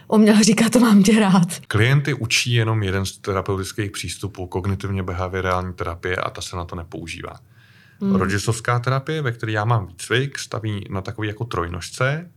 uměl 0.08 0.42
říkat, 0.42 0.73
to 0.73 0.80
mám 0.80 1.02
tě 1.02 1.20
rád. 1.20 1.49
Klienty 1.68 2.14
učí 2.14 2.52
jenom 2.54 2.82
jeden 2.82 3.06
z 3.06 3.18
terapeutických 3.18 3.90
přístupů, 3.90 4.46
kognitivně 4.46 5.02
behaviorální 5.02 5.73
terapie 5.75 6.16
a 6.16 6.30
ta 6.30 6.40
se 6.42 6.56
na 6.56 6.64
to 6.64 6.76
nepoužívá. 6.76 7.40
Hmm. 8.00 8.14
Rodžesovská 8.14 8.78
terapie, 8.78 9.23
ve 9.23 9.32
které 9.32 9.52
já 9.52 9.64
mám 9.64 9.87
výcvik, 9.87 10.38
staví 10.38 10.87
na 10.90 11.00
takový 11.00 11.28
jako 11.28 11.44
trojnožce, 11.44 12.30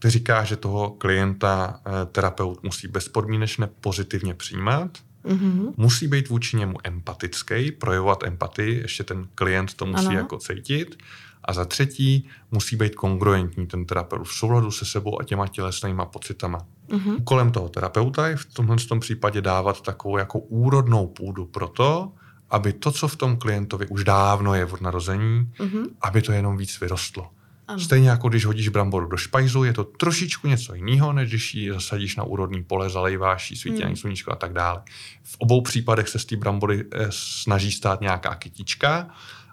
kde 0.00 0.10
říká, 0.10 0.44
že 0.44 0.56
toho 0.56 0.90
klienta 0.90 1.80
eh, 1.86 1.90
terapeut 2.06 2.62
musí 2.62 2.88
bezpodmínečně 2.88 3.68
pozitivně 3.80 4.34
přijímat, 4.34 4.90
Mhm. 5.24 5.72
musí 5.76 6.08
být 6.08 6.28
vůči 6.28 6.56
němu 6.56 6.76
empatický, 6.84 7.72
projevovat 7.72 8.22
empatii, 8.24 8.80
ještě 8.80 9.04
ten 9.04 9.28
klient 9.34 9.74
to 9.74 9.86
musí 9.86 10.06
ano. 10.06 10.18
jako 10.18 10.38
cítit. 10.38 10.98
A 11.44 11.52
za 11.52 11.64
třetí 11.64 12.28
musí 12.50 12.76
být 12.76 12.94
kongruentní 12.94 13.66
ten 13.66 13.84
terapeut 13.84 14.28
v 14.28 14.32
souladu 14.32 14.70
se 14.70 14.84
sebou 14.84 15.20
a 15.20 15.24
těma 15.24 15.46
tělesnýma 15.46 16.04
pocitama. 16.04 16.58
Mhm. 16.92 17.16
Úkolem 17.18 17.50
toho 17.52 17.68
terapeuta 17.68 18.28
je 18.28 18.36
v 18.36 18.44
tomhle 18.44 18.76
tom 18.76 19.00
případě 19.00 19.40
dávat 19.42 19.80
takovou 19.80 20.16
jako 20.18 20.38
úrodnou 20.38 21.06
půdu 21.06 21.46
pro 21.46 21.68
to, 21.68 22.12
aby 22.50 22.72
to, 22.72 22.92
co 22.92 23.08
v 23.08 23.16
tom 23.16 23.36
klientovi 23.36 23.86
už 23.86 24.04
dávno 24.04 24.54
je 24.54 24.64
od 24.66 24.80
narození, 24.80 25.52
Mhm. 25.60 25.84
aby 26.00 26.22
to 26.22 26.32
jenom 26.32 26.56
víc 26.56 26.80
vyrostlo. 26.80 27.30
Ano. 27.68 27.80
Stejně 27.80 28.08
jako 28.10 28.28
když 28.28 28.44
hodíš 28.44 28.68
bramboru 28.68 29.06
do 29.06 29.16
špajzu, 29.16 29.64
je 29.64 29.72
to 29.72 29.84
trošičku 29.84 30.48
něco 30.48 30.74
jiného, 30.74 31.12
než 31.12 31.28
když 31.28 31.54
ji 31.54 31.72
zasadíš 31.72 32.16
na 32.16 32.24
úrodný 32.24 32.64
pole, 32.64 32.90
zalejváš 32.90 33.50
jí, 33.50 33.56
svítí 33.56 33.76
Hmm. 33.76 33.86
hmm. 33.86 33.96
sluníčko 33.96 34.32
a 34.32 34.36
tak 34.36 34.52
dále. 34.52 34.82
V 35.22 35.36
obou 35.38 35.60
případech 35.60 36.08
se 36.08 36.18
z 36.18 36.24
té 36.24 36.36
brambory 36.36 36.84
eh, 36.92 37.06
snaží 37.10 37.72
stát 37.72 38.00
nějaká 38.00 38.34
kytička, 38.34 39.08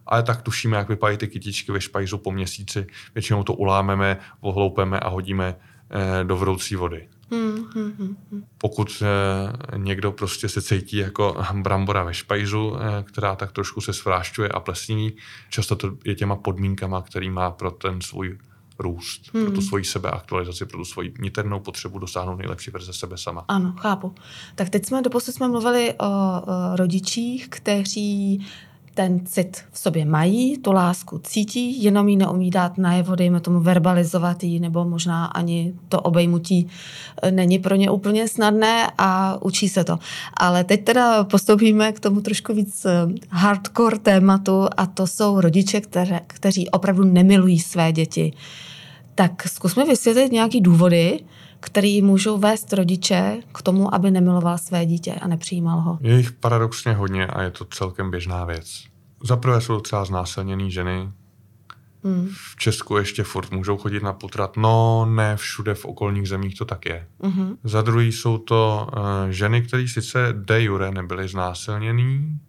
ale 0.05 0.23
tak 0.23 0.41
tušíme, 0.41 0.77
jak 0.77 0.89
vypadají 0.89 1.17
ty 1.17 1.27
kytičky 1.27 1.71
ve 1.71 1.81
špajzu 1.81 2.17
po 2.17 2.31
měsíci. 2.31 2.87
Většinou 3.15 3.43
to 3.43 3.53
ulámeme, 3.53 4.17
ohloupeme 4.39 4.99
a 4.99 5.09
hodíme 5.09 5.55
eh, 5.89 6.23
do 6.23 6.37
vroucí 6.37 6.75
vody. 6.75 7.07
Hmm, 7.31 7.65
hmm, 7.73 7.91
hmm, 7.97 8.17
hmm. 8.31 8.43
Pokud 8.57 9.03
eh, 9.03 9.77
někdo 9.77 10.11
prostě 10.11 10.49
se 10.49 10.61
cítí 10.61 10.97
jako 10.97 11.37
brambora 11.53 12.03
ve 12.03 12.13
špajzu, 12.13 12.75
eh, 12.79 13.03
která 13.03 13.35
tak 13.35 13.51
trošku 13.51 13.81
se 13.81 13.93
svrášťuje 13.93 14.49
a 14.49 14.59
plesní, 14.59 15.13
často 15.49 15.75
to 15.75 15.97
je 16.05 16.15
těma 16.15 16.35
podmínkama, 16.35 17.01
který 17.01 17.29
má 17.29 17.51
pro 17.51 17.71
ten 17.71 18.01
svůj 18.01 18.37
růst, 18.79 19.33
hmm. 19.33 19.45
pro 19.45 19.55
tu 19.55 19.61
svoji 19.61 19.83
sebeaktualizaci, 19.83 20.65
pro 20.65 20.77
tu 20.77 20.85
svoji 20.85 21.13
niternou 21.19 21.59
potřebu 21.59 21.99
dosáhnout 21.99 22.35
nejlepší 22.35 22.71
verze 22.71 22.93
sebe 22.93 23.17
sama. 23.17 23.45
Ano, 23.47 23.73
chápu. 23.79 24.15
Tak 24.55 24.69
teď 24.69 24.85
jsme 24.85 25.01
doposud 25.01 25.35
jsme 25.35 25.47
mluvili 25.47 25.93
o, 25.93 26.05
o 26.05 26.75
rodičích, 26.75 27.49
kteří 27.49 28.45
ten 28.97 29.25
cit 29.25 29.63
v 29.71 29.79
sobě 29.79 30.05
mají, 30.05 30.57
tu 30.57 30.71
lásku 30.71 31.19
cítí, 31.23 31.83
jenom 31.83 32.07
ji 32.07 32.15
neumí 32.15 32.49
dát 32.49 32.77
najevo, 32.77 33.15
dejme 33.15 33.39
tomu 33.39 33.59
verbalizovat 33.59 34.43
ji, 34.43 34.59
nebo 34.59 34.85
možná 34.85 35.25
ani 35.25 35.73
to 35.89 36.01
obejmutí 36.01 36.67
e, 37.21 37.31
není 37.31 37.59
pro 37.59 37.75
ně 37.75 37.91
úplně 37.91 38.27
snadné 38.27 38.91
a 38.97 39.37
učí 39.41 39.69
se 39.69 39.83
to. 39.83 39.99
Ale 40.33 40.63
teď 40.63 40.83
teda 40.83 41.23
postoupíme 41.23 41.91
k 41.91 41.99
tomu 41.99 42.21
trošku 42.21 42.53
víc 42.53 42.85
e, 42.85 42.91
hardcore 43.29 43.99
tématu 43.99 44.67
a 44.77 44.85
to 44.85 45.07
jsou 45.07 45.41
rodiče, 45.41 45.81
které, 45.81 46.19
kteří 46.27 46.69
opravdu 46.69 47.03
nemilují 47.03 47.59
své 47.59 47.91
děti. 47.91 48.33
Tak 49.15 49.47
zkusme 49.47 49.85
vysvětlit 49.85 50.31
nějaký 50.31 50.61
důvody, 50.61 51.19
který 51.59 52.01
můžou 52.01 52.37
vést 52.37 52.73
rodiče 52.73 53.37
k 53.51 53.61
tomu, 53.61 53.95
aby 53.95 54.11
nemiloval 54.11 54.57
své 54.57 54.85
dítě 54.85 55.13
a 55.13 55.27
nepřijímal 55.27 55.79
ho. 55.81 55.97
Je 56.01 56.17
jich 56.17 56.31
paradoxně 56.31 56.93
hodně 56.93 57.27
a 57.27 57.41
je 57.41 57.51
to 57.51 57.65
celkem 57.65 58.11
běžná 58.11 58.45
věc. 58.45 58.86
Za 59.23 59.37
prvé 59.37 59.61
jsou 59.61 59.73
docela 59.73 60.05
znásilněné 60.05 60.69
ženy. 60.69 61.09
Hmm. 62.03 62.29
V 62.31 62.55
Česku 62.55 62.97
ještě 62.97 63.23
furt 63.23 63.51
můžou 63.51 63.77
chodit 63.77 64.03
na 64.03 64.13
potrat. 64.13 64.57
No, 64.57 65.05
ne 65.05 65.37
všude 65.37 65.73
v 65.73 65.85
okolních 65.85 66.27
zemích 66.27 66.57
to 66.57 66.65
tak 66.65 66.85
je. 66.85 67.07
Hmm. 67.23 67.57
Za 67.63 67.81
druhý 67.81 68.11
jsou 68.11 68.37
to 68.37 68.87
uh, 68.91 69.01
ženy, 69.29 69.61
které 69.61 69.87
sice 69.87 70.33
de 70.37 70.63
jure 70.63 70.91
nebyly 70.91 71.27
znásilněný, 71.27 72.39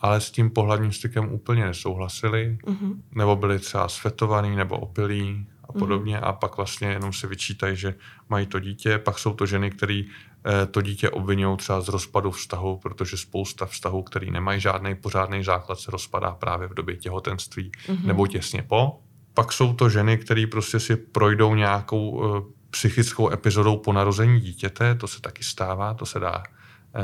ale 0.00 0.20
s 0.20 0.30
tím 0.30 0.50
pohlavním 0.50 0.92
stykem 0.92 1.32
úplně 1.32 1.64
nesouhlasili, 1.64 2.58
mm-hmm. 2.64 2.96
nebo 3.14 3.36
byli 3.36 3.58
třeba 3.58 3.88
svetovaný 3.88 4.56
nebo 4.56 4.78
opilí 4.78 5.46
a 5.74 5.78
podobně 5.78 6.20
a 6.20 6.32
pak 6.32 6.56
vlastně 6.56 6.88
jenom 6.88 7.12
si 7.12 7.26
vyčítají, 7.26 7.76
že 7.76 7.94
mají 8.28 8.46
to 8.46 8.60
dítě. 8.60 8.98
Pak 8.98 9.18
jsou 9.18 9.34
to 9.34 9.46
ženy, 9.46 9.70
které 9.70 10.02
eh, 10.02 10.66
to 10.66 10.82
dítě 10.82 11.10
obvinují 11.10 11.56
třeba 11.56 11.80
z 11.80 11.88
rozpadu 11.88 12.30
vztahu, 12.30 12.76
protože 12.76 13.16
spousta 13.16 13.66
vztahů, 13.66 14.02
který 14.02 14.30
nemají 14.30 14.60
žádný 14.60 14.94
pořádný 14.94 15.44
základ, 15.44 15.78
se 15.80 15.90
rozpadá 15.90 16.30
právě 16.30 16.68
v 16.68 16.74
době 16.74 16.96
těhotenství 16.96 17.72
mm-hmm. 17.86 18.06
nebo 18.06 18.26
těsně 18.26 18.62
po. 18.62 19.00
Pak 19.34 19.52
jsou 19.52 19.74
to 19.74 19.88
ženy, 19.88 20.18
které 20.18 20.46
prostě 20.46 20.80
si 20.80 20.96
projdou 20.96 21.54
nějakou 21.54 22.10
uh, 22.10 22.40
psychickou 22.70 23.32
epizodou 23.32 23.76
po 23.76 23.92
narození 23.92 24.40
dítěte, 24.40 24.94
to 24.94 25.06
se 25.06 25.20
taky 25.20 25.44
stává, 25.44 25.94
to 25.94 26.06
se 26.06 26.18
dá 26.18 26.42
uh, 26.42 27.02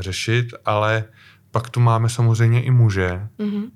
řešit, 0.00 0.54
ale 0.64 1.04
pak 1.50 1.70
tu 1.70 1.80
máme 1.80 2.08
samozřejmě 2.08 2.62
i 2.62 2.70
muže. 2.70 3.28
Mm-hmm. 3.38 3.62
Uh, 3.62 3.70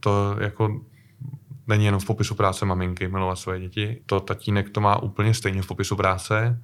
to 0.00 0.36
jako 0.40 0.80
není 1.66 1.84
jenom 1.84 2.00
v 2.00 2.06
popisu 2.06 2.34
práce 2.34 2.64
maminky 2.64 3.08
milovat 3.08 3.38
své 3.38 3.60
děti. 3.60 4.02
To 4.06 4.20
tatínek 4.20 4.70
to 4.70 4.80
má 4.80 5.02
úplně 5.02 5.34
stejně 5.34 5.62
v 5.62 5.66
popisu 5.66 5.96
práce. 5.96 6.62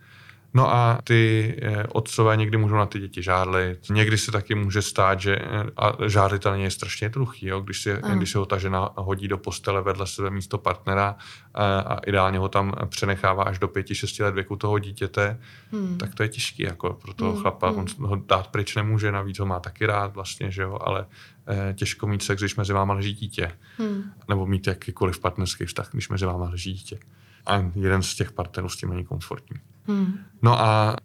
No 0.55 0.75
a 0.75 0.99
ty 1.05 1.55
eh, 1.63 1.85
otcové 1.87 2.37
někdy 2.37 2.57
můžou 2.57 2.75
na 2.75 2.87
ty 2.87 3.01
děti 3.01 3.23
žádlit. 3.23 3.79
Někdy 3.91 4.19
se 4.19 4.33
taky 4.33 4.55
může 4.55 4.83
stát, 4.83 5.21
že 5.21 5.37
eh, 5.37 5.65
a 5.77 6.09
žádlit 6.09 6.47
je 6.55 6.71
strašně 6.71 7.05
jednoduchý, 7.05 7.47
jo? 7.47 7.61
Když, 7.61 7.83
si, 7.83 7.97
když 8.15 8.31
se 8.31 8.39
ho 8.39 8.47
ta 8.47 8.59
žena 8.59 8.91
hodí 8.97 9.29
do 9.29 9.39
postele 9.39 9.83
vedle 9.83 10.07
sebe 10.07 10.31
místo 10.31 10.59
partnera 10.59 11.17
a, 11.55 11.65
eh, 11.65 11.83
a 11.83 11.99
ideálně 12.07 12.39
ho 12.39 12.49
tam 12.49 12.73
přenechává 12.87 13.45
až 13.45 13.59
do 13.59 13.69
pěti, 13.69 13.95
šesti 13.95 14.23
let 14.23 14.35
věku 14.35 14.57
toho 14.57 14.79
dítěte, 14.79 15.41
hmm. 15.73 15.99
tak 15.99 16.15
to 16.15 16.23
je 16.23 16.29
těžký 16.29 16.63
jako 16.63 16.93
pro 17.03 17.15
toho 17.15 17.33
hmm. 17.33 17.43
chlapa. 17.43 17.69
Hmm. 17.69 17.79
On 17.79 17.87
ho 17.99 18.17
dát 18.17 18.47
pryč 18.47 18.75
nemůže, 18.75 19.13
navíc 19.13 19.39
ho 19.39 19.47
má 19.47 19.61
taky 19.61 19.87
rád 19.87 20.15
vlastně, 20.15 20.51
že 20.51 20.63
jo, 20.63 20.79
ale 20.81 21.07
eh, 21.49 21.75
těžko 21.75 22.07
mít 22.07 22.23
sex, 22.23 22.43
když 22.43 22.57
mezi 22.57 22.73
váma 22.73 22.95
leží 22.95 23.15
dítě. 23.15 23.53
Hmm. 23.79 24.03
Nebo 24.29 24.47
mít 24.47 24.67
jakýkoliv 24.67 25.21
partnerský 25.21 25.65
vztah, 25.65 25.89
když 25.93 26.09
mezi 26.09 26.27
váma 26.27 26.49
leží 26.49 26.73
dítě. 26.73 26.99
A 27.47 27.71
jeden 27.75 28.03
z 28.03 28.15
těch 28.15 28.33
partnerů 28.33 28.69
s 28.69 28.77
tím 28.77 28.91
není 28.91 29.05
komfortní. 29.05 29.57
Hmm. 29.87 30.19
No 30.43 30.61
a 30.61 30.97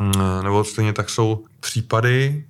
mm, 0.00 0.12
nebo 0.42 0.64
stejně 0.64 0.92
tak 0.92 1.10
jsou 1.10 1.44
případy, 1.60 2.46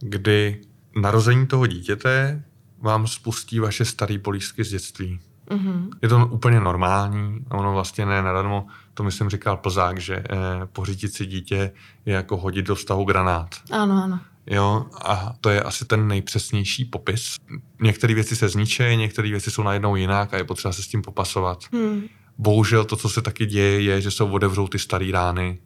kdy 0.00 0.60
narození 0.96 1.46
toho 1.46 1.66
dítěte 1.66 2.42
vám 2.78 3.06
spustí 3.06 3.60
vaše 3.60 3.84
staré 3.84 4.18
polížky 4.18 4.64
z 4.64 4.70
dětství. 4.70 5.20
Mm-hmm. 5.50 5.88
Je 6.02 6.08
to 6.08 6.26
úplně 6.26 6.60
normální 6.60 7.44
a 7.50 7.54
ono 7.54 7.72
vlastně 7.72 8.06
ne 8.06 8.22
nadarmo, 8.22 8.66
to 8.94 9.02
myslím 9.02 9.30
říkal 9.30 9.56
Plzák, 9.56 9.98
že 9.98 10.14
eh, 10.16 10.26
pořídit 10.72 11.14
si 11.14 11.26
dítě 11.26 11.72
je 12.06 12.14
jako 12.14 12.36
hodit 12.36 12.66
do 12.66 12.74
vztahu 12.74 13.04
granát. 13.04 13.54
Ano, 13.70 14.02
ano. 14.04 14.20
Jo, 14.46 14.86
a 15.04 15.34
to 15.40 15.50
je 15.50 15.62
asi 15.62 15.84
ten 15.84 16.08
nejpřesnější 16.08 16.84
popis. 16.84 17.36
Některé 17.80 18.14
věci 18.14 18.36
se 18.36 18.48
zničí, 18.48 18.96
některé 18.96 19.30
věci 19.30 19.50
jsou 19.50 19.62
najednou 19.62 19.96
jinak 19.96 20.34
a 20.34 20.36
je 20.36 20.44
potřeba 20.44 20.72
se 20.72 20.82
s 20.82 20.88
tím 20.88 21.02
popasovat. 21.02 21.64
Hmm 21.72 22.02
bohužel 22.38 22.84
to, 22.84 22.96
co 22.96 23.08
se 23.08 23.22
taky 23.22 23.46
děje, 23.46 23.80
je, 23.80 24.00
že 24.00 24.10
se 24.10 24.24
otevřou 24.24 24.68
ty 24.68 24.78
staré 24.78 25.10
rány, 25.12 25.58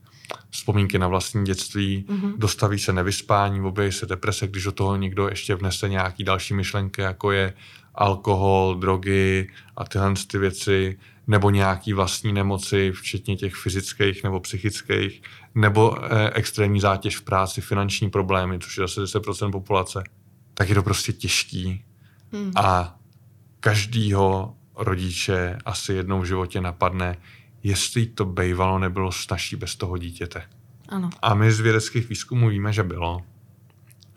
vzpomínky 0.50 0.98
na 0.98 1.08
vlastní 1.08 1.44
dětství, 1.44 2.04
mm-hmm. 2.08 2.32
dostaví 2.36 2.78
se 2.78 2.92
nevyspání, 2.92 3.60
objeví 3.60 3.92
se 3.92 4.06
deprese, 4.06 4.46
když 4.46 4.64
do 4.64 4.72
toho 4.72 4.96
někdo 4.96 5.28
ještě 5.28 5.54
vnese 5.54 5.88
nějaký 5.88 6.24
další 6.24 6.54
myšlenky, 6.54 7.02
jako 7.02 7.32
je 7.32 7.54
alkohol, 7.94 8.74
drogy 8.74 9.50
a 9.76 9.84
tyhle 9.84 10.14
ty 10.30 10.38
věci, 10.38 10.98
nebo 11.26 11.50
nějaký 11.50 11.92
vlastní 11.92 12.32
nemoci, 12.32 12.92
včetně 12.92 13.36
těch 13.36 13.54
fyzických 13.54 14.24
nebo 14.24 14.40
psychických, 14.40 15.22
nebo 15.54 16.04
eh, 16.04 16.30
extrémní 16.34 16.80
zátěž 16.80 17.16
v 17.16 17.22
práci, 17.22 17.60
finanční 17.60 18.10
problémy, 18.10 18.58
což 18.58 18.76
je 18.76 18.80
zase 18.88 19.18
10% 19.18 19.50
populace, 19.50 20.04
tak 20.54 20.68
je 20.68 20.74
to 20.74 20.82
prostě 20.82 21.12
těžký. 21.12 21.84
Mm. 22.32 22.52
A 22.56 22.98
každýho 23.60 24.54
rodiče 24.78 25.58
asi 25.64 25.92
jednou 25.92 26.20
v 26.20 26.24
životě 26.24 26.60
napadne, 26.60 27.16
jestli 27.62 28.06
to 28.06 28.24
bejvalo 28.24 28.78
nebylo 28.78 29.12
snažší 29.12 29.56
bez 29.56 29.76
toho 29.76 29.98
dítěte. 29.98 30.42
Ano. 30.88 31.10
A 31.22 31.34
my 31.34 31.52
z 31.52 31.60
vědeckých 31.60 32.08
výzkumů 32.08 32.48
víme, 32.48 32.72
že 32.72 32.82
bylo. 32.82 33.20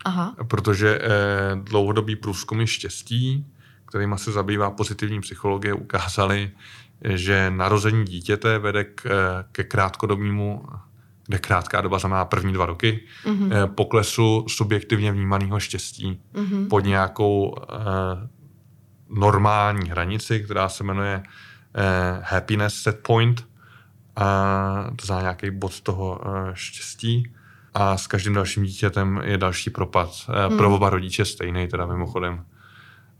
Aha. 0.04 0.34
Protože 0.48 0.98
eh, 1.02 1.08
dlouhodobý 1.56 2.16
průzkumy 2.16 2.66
štěstí, 2.66 3.46
kterýma 3.86 4.16
se 4.16 4.32
zabývá 4.32 4.70
pozitivní 4.70 5.20
psychologie, 5.20 5.74
ukázali, 5.74 6.50
že 7.04 7.50
narození 7.50 8.04
dítěte 8.04 8.58
vede 8.58 8.84
k, 8.84 9.06
eh, 9.06 9.44
ke 9.52 9.64
krátkodobnímu, 9.64 10.64
kde 11.26 11.38
krátká 11.38 11.80
doba 11.80 11.98
znamená 11.98 12.24
první 12.24 12.52
dva 12.52 12.66
roky, 12.66 13.00
mm-hmm. 13.24 13.66
poklesu 13.74 14.44
subjektivně 14.48 15.12
vnímaného 15.12 15.60
štěstí 15.60 16.20
mm-hmm. 16.34 16.68
pod 16.68 16.80
nějakou 16.80 17.54
eh, 17.62 18.28
normální 19.12 19.90
hranici, 19.90 20.40
která 20.40 20.68
se 20.68 20.84
jmenuje 20.84 21.22
eh, 21.22 22.20
happiness 22.22 22.74
set 22.74 22.98
point, 23.02 23.44
a 24.16 24.90
to 24.96 25.06
znamená 25.06 25.22
nějaký 25.22 25.50
bod 25.50 25.80
toho 25.80 26.20
eh, 26.24 26.50
štěstí. 26.54 27.32
A 27.74 27.96
s 27.96 28.06
každým 28.06 28.34
dalším 28.34 28.64
dítětem 28.64 29.20
je 29.24 29.38
další 29.38 29.70
propad. 29.70 30.10
Eh, 30.28 30.48
hmm. 30.48 30.56
Pro 30.56 30.74
oba 30.74 30.90
rodiče 30.90 31.24
stejný, 31.24 31.68
teda 31.68 31.86
mimochodem. 31.86 32.44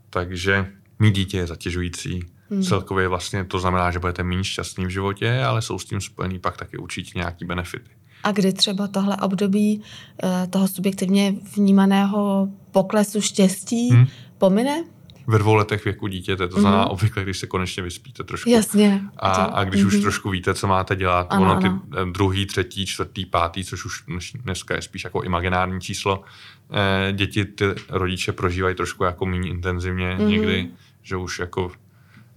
Takže 0.09 0.71
mít 0.99 1.15
dítě 1.15 1.37
je 1.37 1.47
zatěžující. 1.47 2.19
Hmm. 2.49 2.63
Celkově 2.63 3.07
vlastně 3.07 3.45
to 3.45 3.59
znamená, 3.59 3.91
že 3.91 3.99
budete 3.99 4.23
méně 4.23 4.43
šťastný 4.43 4.85
v 4.85 4.89
životě, 4.89 5.43
ale 5.43 5.61
jsou 5.61 5.79
s 5.79 5.85
tím 5.85 6.01
spojený 6.01 6.39
pak 6.39 6.57
taky 6.57 6.77
určitě 6.77 7.11
nějaký 7.15 7.45
benefity. 7.45 7.91
A 8.23 8.31
kdy 8.31 8.53
třeba 8.53 8.87
tohle 8.87 9.17
období 9.17 9.81
uh, 10.23 10.29
toho 10.49 10.67
subjektivně 10.67 11.35
vnímaného 11.55 12.49
poklesu 12.71 13.21
štěstí 13.21 13.89
hmm. 13.89 14.07
pomine? 14.37 14.83
Ve 15.27 15.39
dvou 15.39 15.55
letech 15.55 15.85
věku 15.85 16.07
dítěte, 16.07 16.47
to 16.47 16.61
znamená 16.61 16.85
mm-hmm. 16.85 16.91
obvykle, 16.91 17.23
když 17.23 17.37
se 17.37 17.47
konečně 17.47 17.83
vyspíte 17.83 18.23
trošku. 18.23 18.49
Jasně. 18.49 19.01
A, 19.17 19.29
a 19.29 19.63
když 19.63 19.81
mm-hmm. 19.81 19.87
už 19.87 19.93
mhm. 19.93 20.01
trošku 20.01 20.29
víte, 20.29 20.53
co 20.53 20.67
máte 20.67 20.95
dělat, 20.95 21.27
ano, 21.29 21.51
ono 21.51 21.61
ty 21.61 21.67
ano. 21.67 21.81
Eh, 21.97 22.11
druhý, 22.11 22.45
třetí, 22.45 22.85
čtvrtý, 22.85 23.25
pátý, 23.25 23.63
což 23.65 23.85
už 23.85 24.03
dneska 24.35 24.75
je 24.75 24.81
spíš 24.81 25.03
jako 25.03 25.21
imaginární 25.21 25.81
číslo, 25.81 26.23
eh, 26.71 27.11
děti 27.11 27.45
ty 27.45 27.65
rodiče 27.89 28.31
prožívají 28.31 28.75
trošku 28.75 29.03
jako 29.03 29.25
méně 29.25 29.49
intenzivně 29.49 30.15
mm-hmm. 30.15 30.27
někdy, 30.27 30.69
že 31.01 31.15
už 31.15 31.39
jako 31.39 31.71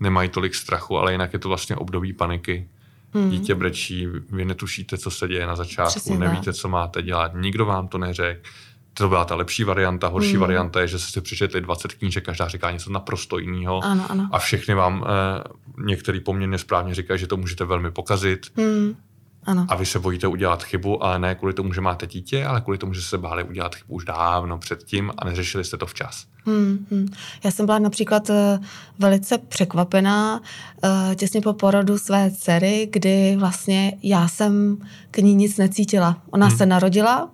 nemají 0.01 0.29
tolik 0.29 0.55
strachu, 0.55 0.99
ale 0.99 1.13
jinak 1.13 1.33
je 1.33 1.39
to 1.39 1.49
vlastně 1.49 1.77
období 1.77 2.13
paniky. 2.13 2.69
Hmm. 3.15 3.31
Dítě 3.31 3.55
brečí, 3.55 4.07
vy 4.31 4.45
netušíte, 4.45 4.99
co 4.99 5.11
se 5.11 5.29
děje 5.29 5.47
na 5.47 5.57
začátku, 5.57 5.91
Přesně 5.91 6.19
nevíte, 6.19 6.53
co 6.53 6.69
máte 6.69 7.03
dělat, 7.03 7.33
nikdo 7.35 7.67
vám 7.67 7.89
to 7.89 7.99
neřekl 7.99 8.41
to 8.99 9.09
byla 9.09 9.25
ta 9.25 9.35
lepší 9.35 9.65
varianta. 9.65 10.09
Horší 10.09 10.31
hmm. 10.31 10.41
varianta 10.41 10.81
je, 10.81 10.89
že 10.89 10.99
jste 10.99 11.13
si 11.13 11.21
přečetli 11.21 11.61
20 11.61 11.95
knížek, 11.95 12.25
každá 12.25 12.49
říká 12.49 12.71
něco 12.71 12.93
naprosto 12.93 13.39
jiného. 13.39 13.85
Ano, 13.85 14.07
ano. 14.09 14.29
A 14.33 14.39
všechny 14.39 14.75
vám 14.75 15.05
eh, 15.07 15.85
některý 15.85 16.21
poměrně 16.21 16.59
správně 16.59 16.95
říkají, 16.95 17.21
že 17.21 17.27
to 17.27 17.37
můžete 17.37 17.65
velmi 17.65 17.91
pokazit. 17.91 18.47
Hmm. 18.57 18.97
Ano. 19.47 19.67
A 19.69 19.77
vy 19.77 19.87
se 19.87 19.99
bojíte 19.99 20.27
udělat 20.27 20.63
chybu, 20.63 21.05
ale 21.05 21.19
ne 21.19 21.35
kvůli 21.35 21.55
tomu, 21.55 21.73
že 21.73 21.81
máte 21.81 22.07
dítě, 22.07 22.45
ale 22.45 22.61
kvůli 22.61 22.79
tomu, 22.79 22.95
že 22.95 23.03
se 23.03 23.19
báli 23.19 23.45
udělat 23.45 23.75
chybu 23.75 23.95
už 23.95 24.05
dávno 24.05 24.59
předtím 24.59 25.13
a 25.19 25.25
neřešili 25.25 25.65
jste 25.65 25.77
to 25.77 25.87
včas. 25.87 26.27
Hmm, 26.47 26.87
hmm. 26.91 27.09
Já 27.45 27.51
jsem 27.51 27.67
byla 27.67 27.79
například 27.79 28.31
uh, 28.31 28.37
velice 28.99 29.39
překvapená 29.39 30.41
uh, 30.41 31.15
těsně 31.15 31.41
po 31.41 31.53
porodu 31.53 31.99
své 31.99 32.31
dcery, 32.31 32.89
kdy 32.93 33.37
vlastně 33.39 33.93
já 34.03 34.29
jsem 34.29 34.79
k 35.11 35.19
ní 35.19 35.35
nic 35.35 35.57
necítila. 35.57 36.23
Ona 36.31 36.47
hmm. 36.47 36.57
se 36.57 36.67
narodila 36.67 37.31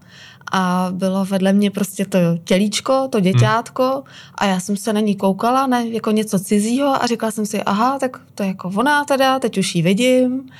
a 0.52 0.88
bylo 0.90 1.24
vedle 1.24 1.52
mě 1.52 1.70
prostě 1.70 2.04
to 2.04 2.18
tělíčko, 2.44 3.08
to 3.10 3.20
děťátko 3.20 3.82
hmm. 3.82 4.02
a 4.34 4.46
já 4.46 4.60
jsem 4.60 4.76
se 4.76 4.92
na 4.92 5.00
ní 5.00 5.16
koukala 5.16 5.66
ne, 5.66 5.88
jako 5.88 6.10
něco 6.10 6.38
cizího 6.38 7.02
a 7.02 7.06
říkala 7.06 7.32
jsem 7.32 7.46
si, 7.46 7.62
aha, 7.62 7.98
tak 7.98 8.20
to 8.34 8.42
je 8.42 8.46
jako 8.46 8.68
ona 8.74 9.04
teda, 9.04 9.38
teď 9.38 9.58
už 9.58 9.74
ji 9.74 9.82
vidím. 9.82 10.50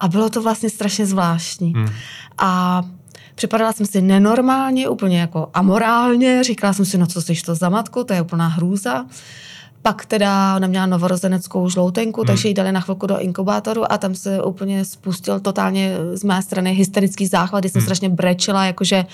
A 0.00 0.08
bylo 0.08 0.30
to 0.30 0.42
vlastně 0.42 0.70
strašně 0.70 1.06
zvláštní. 1.06 1.72
Hmm. 1.72 1.88
A 2.38 2.82
připadala 3.34 3.72
jsem 3.72 3.86
si 3.86 4.00
nenormálně, 4.00 4.88
úplně 4.88 5.20
jako 5.20 5.50
amorálně, 5.54 6.44
říkala 6.44 6.72
jsem 6.72 6.84
si, 6.84 6.98
no 6.98 7.06
co 7.06 7.22
jsi 7.22 7.42
to 7.42 7.54
za 7.54 7.68
matku, 7.68 8.04
to 8.04 8.12
je 8.12 8.22
úplná 8.22 8.48
hrůza. 8.48 9.06
Pak 9.86 10.06
teda 10.06 10.56
ona 10.56 10.66
měla 10.66 10.86
novorozeneckou 10.86 11.68
žloutenku, 11.68 12.20
hmm. 12.20 12.26
takže 12.26 12.48
ji 12.48 12.54
dali 12.54 12.72
na 12.72 12.80
chvilku 12.80 13.06
do 13.06 13.18
inkubátoru 13.18 13.92
a 13.92 13.98
tam 13.98 14.14
se 14.14 14.42
úplně 14.42 14.84
spustil 14.84 15.40
totálně 15.40 15.96
z 16.14 16.24
mé 16.24 16.42
strany 16.42 16.72
hysterický 16.72 17.26
záchvat, 17.26 17.62
kdy 17.62 17.68
jsem 17.68 17.80
hmm. 17.80 17.86
strašně 17.86 18.08
brečela, 18.08 18.64
jakože 18.64 19.06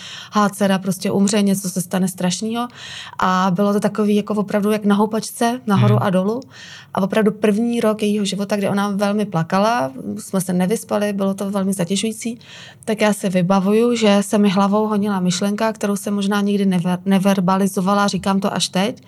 dcera 0.53 0.79
prostě 0.79 1.11
umře, 1.11 1.43
něco 1.43 1.71
se 1.71 1.81
stane 1.81 2.09
strašného. 2.09 2.69
A 3.19 3.51
bylo 3.55 3.73
to 3.73 3.81
takový 3.81 4.17
jako 4.17 4.35
opravdu 4.35 4.71
jak 4.71 4.85
na 4.85 4.95
houpačce, 4.95 5.61
nahoru 5.67 5.95
hmm. 5.95 6.03
a 6.03 6.11
dolů. 6.11 6.41
A 6.95 7.03
opravdu 7.03 7.33
první 7.33 7.81
rok 7.81 8.03
jejího 8.03 8.25
života, 8.25 8.57
kdy 8.57 8.69
ona 8.69 8.91
velmi 8.91 9.25
plakala, 9.25 9.93
jsme 10.19 10.41
se 10.41 10.53
nevyspali, 10.53 11.13
bylo 11.13 11.35
to 11.35 11.51
velmi 11.51 11.73
zatěžující, 11.73 12.39
tak 12.85 13.01
já 13.01 13.13
si 13.13 13.29
vybavuju, 13.29 13.97
že 13.97 14.19
se 14.21 14.39
mi 14.39 14.49
hlavou 14.49 14.87
honila 14.87 15.21
myšlenka, 15.21 15.73
kterou 15.73 15.97
jsem 15.97 16.15
možná 16.15 16.41
nikdy 16.41 16.67
never, 16.67 16.99
neverbalizovala, 17.05 18.07
říkám 18.07 18.41
to 18.41 18.55
až 18.55 18.69
teď, 18.69 19.03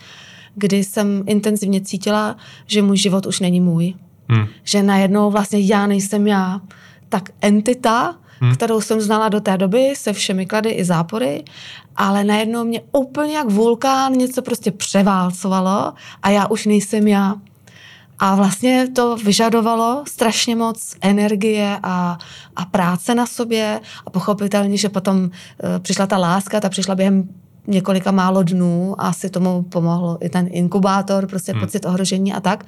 kdy 0.55 0.85
jsem 0.85 1.25
intenzivně 1.27 1.81
cítila, 1.81 2.37
že 2.67 2.83
můj 2.83 2.97
život 2.97 3.27
už 3.27 3.41
není 3.41 3.61
můj. 3.61 3.95
Hmm. 4.29 4.47
Že 4.65 4.83
najednou 4.83 5.31
vlastně 5.31 5.61
já 5.61 5.87
nejsem 5.87 6.27
já. 6.27 6.61
Tak 7.09 7.31
entita, 7.41 8.17
hmm. 8.41 8.55
kterou 8.55 8.81
jsem 8.81 9.01
znala 9.01 9.29
do 9.29 9.41
té 9.41 9.59
doby, 9.59 9.93
se 9.97 10.13
všemi 10.13 10.47
klady 10.47 10.71
i 10.71 10.85
zápory, 10.85 11.45
ale 11.97 12.25
najednou 12.25 12.65
mě 12.65 12.81
úplně 12.93 13.37
jak 13.37 13.51
vulkán 13.51 14.13
něco 14.13 14.43
prostě 14.43 14.71
převálcovalo 14.71 15.93
a 16.23 16.31
já 16.31 16.47
už 16.47 16.67
nejsem 16.67 17.09
já. 17.09 17.35
A 18.19 18.35
vlastně 18.35 18.89
to 18.95 19.17
vyžadovalo 19.17 20.05
strašně 20.09 20.57
moc 20.57 20.97
energie 21.01 21.79
a, 21.83 22.19
a 22.57 22.65
práce 22.65 23.15
na 23.15 23.27
sobě 23.27 23.81
a 24.07 24.11
pochopitelně, 24.11 24.77
že 24.77 24.89
potom 24.89 25.25
uh, 25.25 25.31
přišla 25.79 26.07
ta 26.07 26.19
láska, 26.19 26.61
ta 26.61 26.69
přišla 26.69 26.95
během 26.95 27.29
několika 27.67 28.11
málo 28.11 28.43
dnů 28.43 28.95
a 28.99 29.09
asi 29.09 29.31
tomu 29.31 29.63
pomohl 29.63 30.19
i 30.21 30.29
ten 30.29 30.49
inkubátor, 30.51 31.27
prostě 31.27 31.53
hmm. 31.53 31.61
pocit 31.61 31.85
ohrožení 31.85 32.33
a 32.33 32.41
tak. 32.41 32.65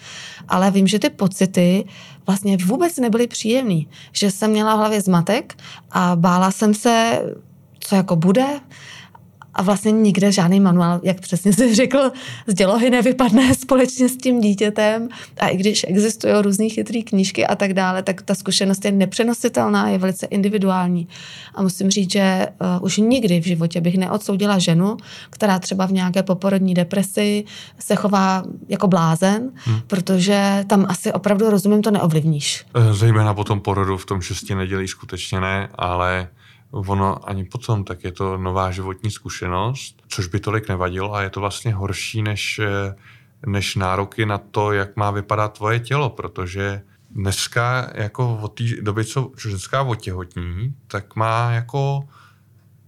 Ale 0.48 0.70
vím, 0.70 0.86
že 0.86 0.98
ty 0.98 1.10
pocity 1.10 1.84
vlastně 2.26 2.56
vůbec 2.56 2.96
nebyly 2.96 3.26
příjemný. 3.26 3.88
Že 4.12 4.30
jsem 4.30 4.50
měla 4.50 4.74
v 4.74 4.78
hlavě 4.78 5.00
zmatek 5.00 5.54
a 5.90 6.16
bála 6.16 6.50
jsem 6.50 6.74
se, 6.74 7.22
co 7.80 7.96
jako 7.96 8.16
bude, 8.16 8.46
a 9.56 9.62
vlastně 9.62 9.92
nikde 9.92 10.32
žádný 10.32 10.60
manuál, 10.60 11.00
jak 11.02 11.20
přesně 11.20 11.52
jsi 11.52 11.74
řekl, 11.74 12.12
z 12.46 12.54
dělohy 12.54 12.90
nevypadne 12.90 13.54
společně 13.58 14.08
s 14.08 14.16
tím 14.16 14.40
dítětem. 14.40 15.08
A 15.40 15.48
i 15.48 15.56
když 15.56 15.86
existují 15.88 16.34
různé 16.40 16.68
chytré 16.68 17.02
knížky 17.02 17.46
a 17.46 17.56
tak 17.56 17.72
dále, 17.72 18.02
tak 18.02 18.22
ta 18.22 18.34
zkušenost 18.34 18.84
je 18.84 18.92
nepřenositelná, 18.92 19.88
je 19.88 19.98
velice 19.98 20.26
individuální. 20.26 21.08
A 21.54 21.62
musím 21.62 21.90
říct, 21.90 22.12
že 22.12 22.46
uh, 22.60 22.84
už 22.84 22.96
nikdy 22.96 23.40
v 23.40 23.44
životě 23.44 23.80
bych 23.80 23.98
neodsoudila 23.98 24.58
ženu, 24.58 24.96
která 25.30 25.58
třeba 25.58 25.86
v 25.86 25.92
nějaké 25.92 26.22
poporodní 26.22 26.74
depresi 26.74 27.44
se 27.78 27.96
chová 27.96 28.42
jako 28.68 28.88
blázen, 28.88 29.50
hmm. 29.54 29.80
protože 29.86 30.64
tam 30.66 30.86
asi 30.88 31.12
opravdu 31.12 31.50
rozumím, 31.50 31.82
to 31.82 31.90
neovlivníš. 31.90 32.64
Eh, 32.74 32.94
zejména 32.94 33.34
po 33.34 33.44
tom 33.44 33.60
porodu 33.60 33.96
v 33.96 34.06
tom 34.06 34.20
šesti 34.20 34.54
nedělí 34.54 34.88
skutečně 34.88 35.40
ne, 35.40 35.68
ale 35.74 36.28
ono 36.70 37.28
ani 37.28 37.44
potom, 37.44 37.84
tak 37.84 38.04
je 38.04 38.12
to 38.12 38.38
nová 38.38 38.70
životní 38.70 39.10
zkušenost, 39.10 40.02
což 40.08 40.26
by 40.26 40.40
tolik 40.40 40.68
nevadilo 40.68 41.14
a 41.14 41.22
je 41.22 41.30
to 41.30 41.40
vlastně 41.40 41.74
horší 41.74 42.22
než, 42.22 42.58
eh, 42.58 42.94
než 43.46 43.76
nároky 43.76 44.26
na 44.26 44.38
to, 44.38 44.72
jak 44.72 44.96
má 44.96 45.10
vypadat 45.10 45.52
tvoje 45.52 45.80
tělo, 45.80 46.10
protože 46.10 46.82
dneska 47.10 47.90
jako 47.94 48.38
od 48.42 48.48
té 48.48 48.64
doby, 48.80 49.04
co 49.04 49.32
ženská 49.42 49.82
otěhotní, 49.82 50.74
tak 50.86 51.16
má 51.16 51.50
jako 51.50 52.08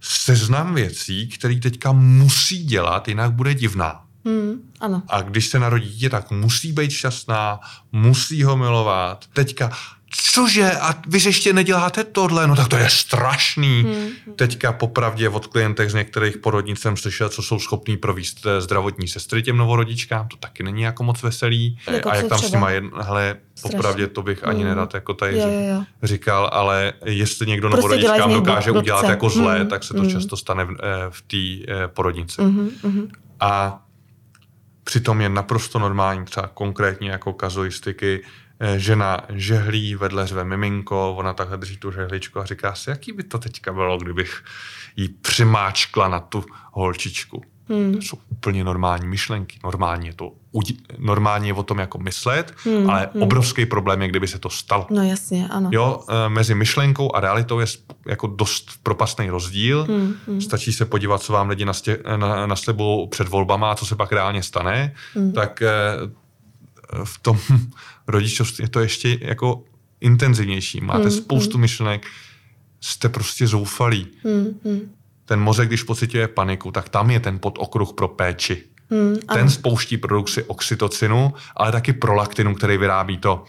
seznam 0.01 0.75
věcí, 0.75 1.27
které 1.27 1.59
teďka 1.59 1.91
musí 1.91 2.63
dělat, 2.63 3.07
jinak 3.07 3.31
bude 3.31 3.53
divná. 3.53 4.05
Hmm, 4.25 4.71
ano. 4.79 5.03
A 5.07 5.21
když 5.21 5.47
se 5.47 5.59
narodí 5.59 5.89
dítě, 5.89 6.09
tak 6.09 6.31
musí 6.31 6.71
být 6.71 6.91
šťastná, 6.91 7.59
musí 7.91 8.43
ho 8.43 8.57
milovat. 8.57 9.25
Teďka 9.33 9.71
cože, 10.11 10.71
a 10.71 10.95
vy 11.07 11.19
ještě 11.25 11.53
neděláte 11.53 12.03
tohle, 12.03 12.47
no 12.47 12.55
tak 12.55 12.67
to 12.67 12.75
je 12.77 12.89
strašný. 12.89 13.83
Hmm. 13.83 14.35
Teďka 14.35 14.71
popravdě 14.71 15.29
od 15.29 15.47
klientek 15.47 15.89
z 15.89 15.93
některých 15.93 16.37
porodnic 16.37 16.79
jsem 16.79 16.97
slyšel, 16.97 17.29
co 17.29 17.41
jsou 17.41 17.59
schopní 17.59 17.97
províst 17.97 18.45
eh, 18.45 18.61
zdravotní 18.61 19.07
sestry 19.07 19.43
těm 19.43 19.57
novorodičkám, 19.57 20.27
to 20.27 20.37
taky 20.37 20.63
není 20.63 20.81
jako 20.81 21.03
moc 21.03 21.23
veselý. 21.23 21.77
Jako 21.91 22.09
a 22.09 22.15
jak 22.15 22.27
tam 22.27 22.37
třeba? 22.37 22.49
s 22.49 22.51
nima 22.51 22.69
je, 22.69 22.83
hele, 23.01 23.35
popravdě 23.61 24.07
to 24.07 24.21
bych 24.21 24.47
ani 24.47 24.59
hmm. 24.59 24.69
nerad 24.69 24.93
jako 24.93 25.13
tady 25.13 25.37
jo, 25.37 25.47
jo, 25.47 25.75
jo. 25.75 25.83
říkal, 26.03 26.49
ale 26.53 26.93
jestli 27.05 27.47
někdo 27.47 27.69
prostě 27.69 27.81
novorodičkám 27.81 28.33
dokáže 28.33 28.71
blbce. 28.71 28.83
udělat 28.83 29.09
jako 29.09 29.29
zlé, 29.29 29.59
hmm. 29.59 29.67
tak 29.67 29.83
se 29.83 29.93
to 29.93 30.01
hmm. 30.01 30.09
často 30.09 30.37
stane 30.37 30.65
v, 30.65 30.69
eh, 30.69 30.75
v 31.09 31.21
té 31.21 31.73
eh, 31.73 31.87
porodnici. 31.87 32.41
Hmm. 32.41 32.69
Hmm. 32.83 33.07
A 33.39 33.81
přitom 34.83 35.21
je 35.21 35.29
naprosto 35.29 35.79
normální 35.79 36.25
třeba 36.25 36.47
konkrétně 36.47 37.11
jako 37.11 37.33
kazuistiky, 37.33 38.21
Eh, 38.23 38.48
žena 38.77 39.21
žehlí, 39.29 39.95
vedle 39.95 40.27
řve 40.27 40.43
miminko, 40.43 41.15
ona 41.17 41.33
takhle 41.33 41.57
drží 41.57 41.77
tu 41.77 41.91
žehličku 41.91 42.39
a 42.39 42.45
říká 42.45 42.75
si, 42.75 42.89
jaký 42.89 43.13
by 43.13 43.23
to 43.23 43.39
teďka 43.39 43.73
bylo, 43.73 43.97
kdybych 43.97 44.43
jí 44.95 45.09
přimáčkla 45.09 46.07
na 46.07 46.19
tu 46.19 46.45
holčičku. 46.71 47.43
Hmm. 47.69 47.93
To 47.93 48.01
jsou 48.01 48.17
úplně 48.29 48.63
normální 48.63 49.07
myšlenky. 49.07 49.59
Normálně 49.63 50.09
je 50.09 50.13
to 50.13 50.31
normálně 50.97 51.49
je 51.49 51.53
o 51.53 51.63
tom 51.63 51.79
jako 51.79 51.97
myslet, 51.97 52.53
hmm, 52.63 52.89
ale 52.89 53.09
hmm. 53.13 53.23
obrovský 53.23 53.65
problém 53.65 54.01
je, 54.01 54.07
kdyby 54.07 54.27
se 54.27 54.39
to 54.39 54.49
stalo. 54.49 54.87
No 54.89 55.03
jasně, 55.03 55.47
ano. 55.51 55.69
Jo, 55.73 56.03
eh, 56.09 56.29
mezi 56.29 56.55
myšlenkou 56.55 57.15
a 57.15 57.19
realitou 57.19 57.59
je 57.59 57.65
jako 58.05 58.27
dost 58.27 58.71
propastný 58.83 59.29
rozdíl. 59.29 59.83
Hmm, 59.83 60.13
hmm. 60.27 60.41
Stačí 60.41 60.73
se 60.73 60.85
podívat, 60.85 61.21
co 61.21 61.33
vám 61.33 61.49
lidi 61.49 61.65
na, 61.65 61.73
na, 62.45 62.55
před 63.09 63.27
volbama 63.27 63.71
a 63.71 63.75
co 63.75 63.85
se 63.85 63.95
pak 63.95 64.11
reálně 64.11 64.43
stane. 64.43 64.93
Hmm. 65.13 65.31
Tak 65.31 65.61
eh, 65.61 65.69
v 67.03 67.17
tom 67.17 67.39
rodičovství 68.07 68.63
je 68.63 68.69
to 68.69 68.79
ještě 68.79 69.17
jako 69.21 69.63
intenzivnější. 70.01 70.81
Máte 70.81 71.01
hmm, 71.01 71.11
spoustu 71.11 71.53
hmm. 71.53 71.61
myšlenek, 71.61 72.05
jste 72.81 73.09
prostě 73.09 73.47
zoufalí. 73.47 74.07
Hmm, 74.23 74.59
hmm. 74.65 74.95
Ten 75.25 75.39
mozek, 75.39 75.67
když 75.67 75.83
pocituje 75.83 76.27
paniku, 76.27 76.71
tak 76.71 76.89
tam 76.89 77.11
je 77.11 77.19
ten 77.19 77.39
podokruh 77.39 77.93
pro 77.93 78.07
péči. 78.07 78.63
Hmm, 78.91 79.15
ten 79.15 79.39
ano. 79.39 79.49
spouští 79.49 79.97
produkci 79.97 80.43
oxytocinu, 80.43 81.33
ale 81.55 81.71
taky 81.71 81.93
prolaktinu, 81.93 82.55
který 82.55 82.77
vyrábí 82.77 83.17
to 83.17 83.43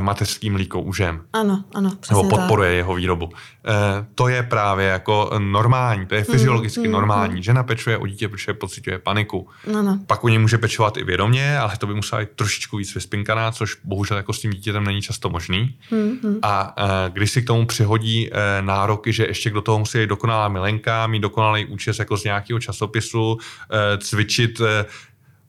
mateřský 0.00 0.50
mlíko 0.50 0.80
u 0.80 0.92
žen. 0.92 1.20
Ano, 1.32 1.64
ano, 1.74 1.90
Nebo 2.10 2.24
podporuje 2.24 2.70
tak. 2.70 2.76
jeho 2.76 2.94
výrobu. 2.94 3.30
E, 3.66 4.06
to 4.14 4.28
je 4.28 4.42
právě 4.42 4.86
jako 4.86 5.30
normální, 5.38 6.06
to 6.06 6.14
je 6.14 6.20
hmm, 6.20 6.32
fyziologicky 6.32 6.86
mm, 6.86 6.92
normální. 6.92 7.34
Mm. 7.34 7.42
Žena 7.42 7.62
pečuje 7.62 7.98
o 7.98 8.06
dítě, 8.06 8.28
protože 8.28 8.54
pocituje 8.54 8.98
paniku. 8.98 9.48
Ano. 9.78 9.98
Pak 10.06 10.24
u 10.24 10.28
něj 10.28 10.38
může 10.38 10.58
pečovat 10.58 10.96
i 10.96 11.04
vědomě, 11.04 11.58
ale 11.58 11.76
to 11.76 11.86
by 11.86 11.94
musela 11.94 12.20
být 12.20 12.30
trošičku 12.34 12.76
víc 12.76 12.94
vyspinkaná, 12.94 13.52
což 13.52 13.76
bohužel 13.84 14.16
jako 14.16 14.32
s 14.32 14.40
tím 14.40 14.50
dítětem 14.50 14.84
není 14.84 15.02
často 15.02 15.30
možný. 15.30 15.78
Mm, 15.90 16.38
A 16.42 16.74
e, 16.78 17.10
když 17.10 17.30
si 17.30 17.42
k 17.42 17.46
tomu 17.46 17.66
přihodí 17.66 18.30
e, 18.32 18.62
nároky, 18.62 19.12
že 19.12 19.26
ještě 19.26 19.50
do 19.50 19.62
toho 19.62 19.78
musí 19.78 19.98
být 19.98 20.06
dokonalá 20.08 20.48
milenka, 20.48 21.06
mít 21.06 21.20
dokonalý 21.20 21.66
účes 21.66 21.98
jako 21.98 22.16
z 22.16 22.24
nějakého 22.24 22.60
časopisu, 22.60 23.38
e, 23.70 23.98
cvičit 23.98 24.60
e, 24.60 24.84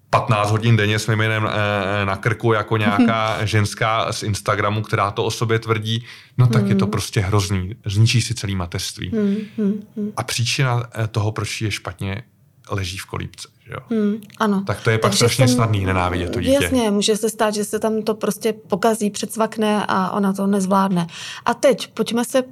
15 0.09 0.51
hodin 0.51 0.77
denně 0.77 0.99
s 0.99 1.07
mým 1.07 1.17
jménem 1.17 1.49
eh, 1.49 2.05
na 2.05 2.15
krku 2.15 2.53
jako 2.53 2.77
nějaká 2.77 3.37
ženská 3.45 4.13
z 4.13 4.23
Instagramu, 4.23 4.81
která 4.81 5.11
to 5.11 5.25
o 5.25 5.31
sobě 5.31 5.59
tvrdí, 5.59 6.05
no 6.37 6.47
tak 6.47 6.61
hmm. 6.61 6.71
je 6.71 6.75
to 6.75 6.85
hmm. 6.85 6.91
prostě 6.91 7.19
hrozný. 7.19 7.75
Zničí 7.85 8.21
si 8.21 8.33
celý 8.33 8.55
mateřství. 8.55 9.09
Hmm, 9.09 9.35
hmm, 9.57 9.83
hmm. 9.97 10.11
A 10.17 10.23
příčina 10.23 10.83
eh, 10.93 11.07
toho, 11.07 11.31
proč 11.31 11.61
je 11.61 11.71
špatně, 11.71 12.23
leží 12.69 12.97
v 12.97 13.05
kolípce. 13.05 13.47
Jo? 13.69 13.77
Hmm, 13.89 14.21
ano. 14.39 14.63
Tak 14.67 14.81
to 14.81 14.89
je 14.89 14.97
pak 14.97 15.11
Takže 15.11 15.17
strašně 15.17 15.47
jsem, 15.47 15.55
snadný 15.55 15.85
nenávidět 15.85 16.31
to 16.31 16.41
dítě. 16.41 16.53
Jasně, 16.63 16.91
může 16.91 17.17
se 17.17 17.29
stát, 17.29 17.53
že 17.53 17.65
se 17.65 17.79
tam 17.79 18.01
to 18.01 18.13
prostě 18.15 18.53
pokazí, 18.53 19.09
předsvakne 19.09 19.85
a 19.87 20.11
ona 20.11 20.33
to 20.33 20.47
nezvládne. 20.47 21.07
A 21.45 21.53
teď 21.53 21.93
pojďme 21.93 22.25
se 22.25 22.43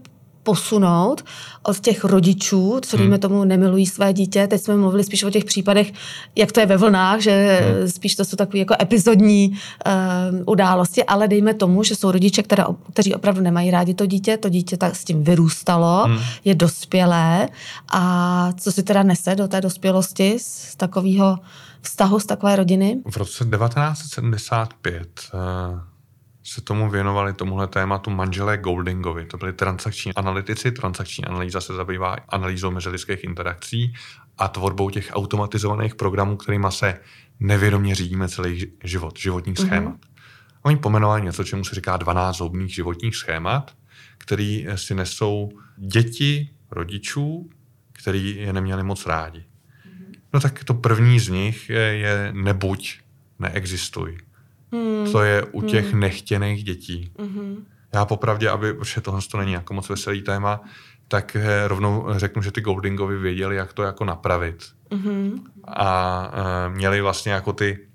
posunout 0.47 1.25
od 1.63 1.79
těch 1.79 2.03
rodičů, 2.03 2.79
co 2.81 2.97
dejme 2.97 3.17
tomu 3.19 3.43
nemilují 3.43 3.85
své 3.85 4.13
dítě. 4.13 4.47
Teď 4.47 4.61
jsme 4.61 4.75
mluvili 4.77 5.03
spíš 5.03 5.23
o 5.23 5.29
těch 5.29 5.45
případech, 5.45 5.93
jak 6.35 6.51
to 6.51 6.59
je 6.59 6.65
ve 6.65 6.77
vlnách, 6.77 7.19
že 7.19 7.59
hmm. 7.63 7.89
spíš 7.89 8.15
to 8.15 8.25
jsou 8.25 8.37
takové 8.37 8.59
jako 8.59 8.75
epizodní 8.81 9.51
uh, 9.51 10.43
události, 10.45 11.03
ale 11.03 11.27
dejme 11.27 11.53
tomu, 11.53 11.83
že 11.83 11.95
jsou 11.95 12.11
rodiče, 12.11 12.43
které, 12.43 12.63
kteří 12.93 13.15
opravdu 13.15 13.41
nemají 13.41 13.71
rádi 13.71 13.93
to 13.93 14.05
dítě, 14.05 14.37
to 14.37 14.49
dítě 14.49 14.77
tak 14.77 14.95
s 14.95 15.03
tím 15.03 15.23
vyrůstalo, 15.23 16.03
hmm. 16.07 16.19
je 16.45 16.55
dospělé 16.55 17.49
a 17.91 18.53
co 18.57 18.71
si 18.71 18.83
teda 18.83 19.03
nese 19.03 19.35
do 19.35 19.47
té 19.47 19.61
dospělosti 19.61 20.37
z 20.39 20.75
takového 20.75 21.37
vztahu, 21.81 22.19
z 22.19 22.25
takové 22.25 22.55
rodiny? 22.55 22.97
V 23.09 23.17
roce 23.17 23.45
1975 23.45 25.07
uh 25.33 25.96
se 26.47 26.61
tomu 26.61 26.89
věnovali 26.89 27.33
tomuhle 27.33 27.67
tématu 27.67 28.09
manželé 28.09 28.57
Goldingovi. 28.57 29.25
To 29.25 29.37
byli 29.37 29.53
transakční 29.53 30.13
analytici. 30.13 30.71
Transakční 30.71 31.25
analýza 31.25 31.61
se 31.61 31.73
zabývá 31.73 32.15
analýzou 32.29 32.71
mezilidských 32.71 33.23
interakcí 33.23 33.93
a 34.37 34.47
tvorbou 34.47 34.89
těch 34.89 35.09
automatizovaných 35.13 35.95
programů, 35.95 36.37
kterými 36.37 36.67
se 36.69 36.99
nevědomě 37.39 37.95
řídíme 37.95 38.29
celý 38.29 38.71
život, 38.83 39.19
životních 39.19 39.57
mm-hmm. 39.57 39.65
schémat. 39.65 39.95
Oni 40.63 40.77
pomenovali 40.77 41.21
něco, 41.21 41.43
čemu 41.43 41.63
se 41.63 41.75
říká 41.75 41.97
12 41.97 42.37
zhoubných 42.37 42.75
životních 42.75 43.15
schémat, 43.15 43.75
který 44.17 44.67
si 44.75 44.95
nesou 44.95 45.51
děti 45.77 46.49
rodičů, 46.71 47.49
který 47.91 48.35
je 48.35 48.53
neměli 48.53 48.83
moc 48.83 49.05
rádi. 49.05 49.39
Mm-hmm. 49.39 50.19
No 50.33 50.39
tak 50.39 50.63
to 50.63 50.73
první 50.73 51.19
z 51.19 51.29
nich 51.29 51.69
je, 51.69 51.79
je 51.79 52.29
nebuď, 52.33 52.99
neexistuj. 53.39 54.17
Hmm. 54.71 55.11
To 55.11 55.21
je 55.21 55.43
u 55.43 55.61
těch 55.61 55.91
hmm. 55.91 55.99
nechtěných 55.99 56.63
dětí. 56.63 57.11
Hmm. 57.19 57.65
Já 57.93 58.05
popravdě, 58.05 58.49
aby, 58.49 58.73
protože 58.73 59.01
tohle 59.01 59.21
to 59.31 59.37
není 59.37 59.51
jako 59.51 59.73
moc 59.73 59.89
veselý 59.89 60.21
téma, 60.21 60.61
tak 61.07 61.35
eh, 61.35 61.67
rovnou 61.67 62.05
řeknu, 62.17 62.41
že 62.41 62.51
ty 62.51 62.61
Goldingovi 62.61 63.17
věděli, 63.17 63.55
jak 63.55 63.73
to 63.73 63.83
jako 63.83 64.05
napravit. 64.05 64.63
Mm-hmm. 64.89 65.41
A 65.67 66.31
e, 66.33 66.69
měli 66.69 67.01
vlastně 67.01 67.31
jako 67.31 67.53
ty 67.53 67.87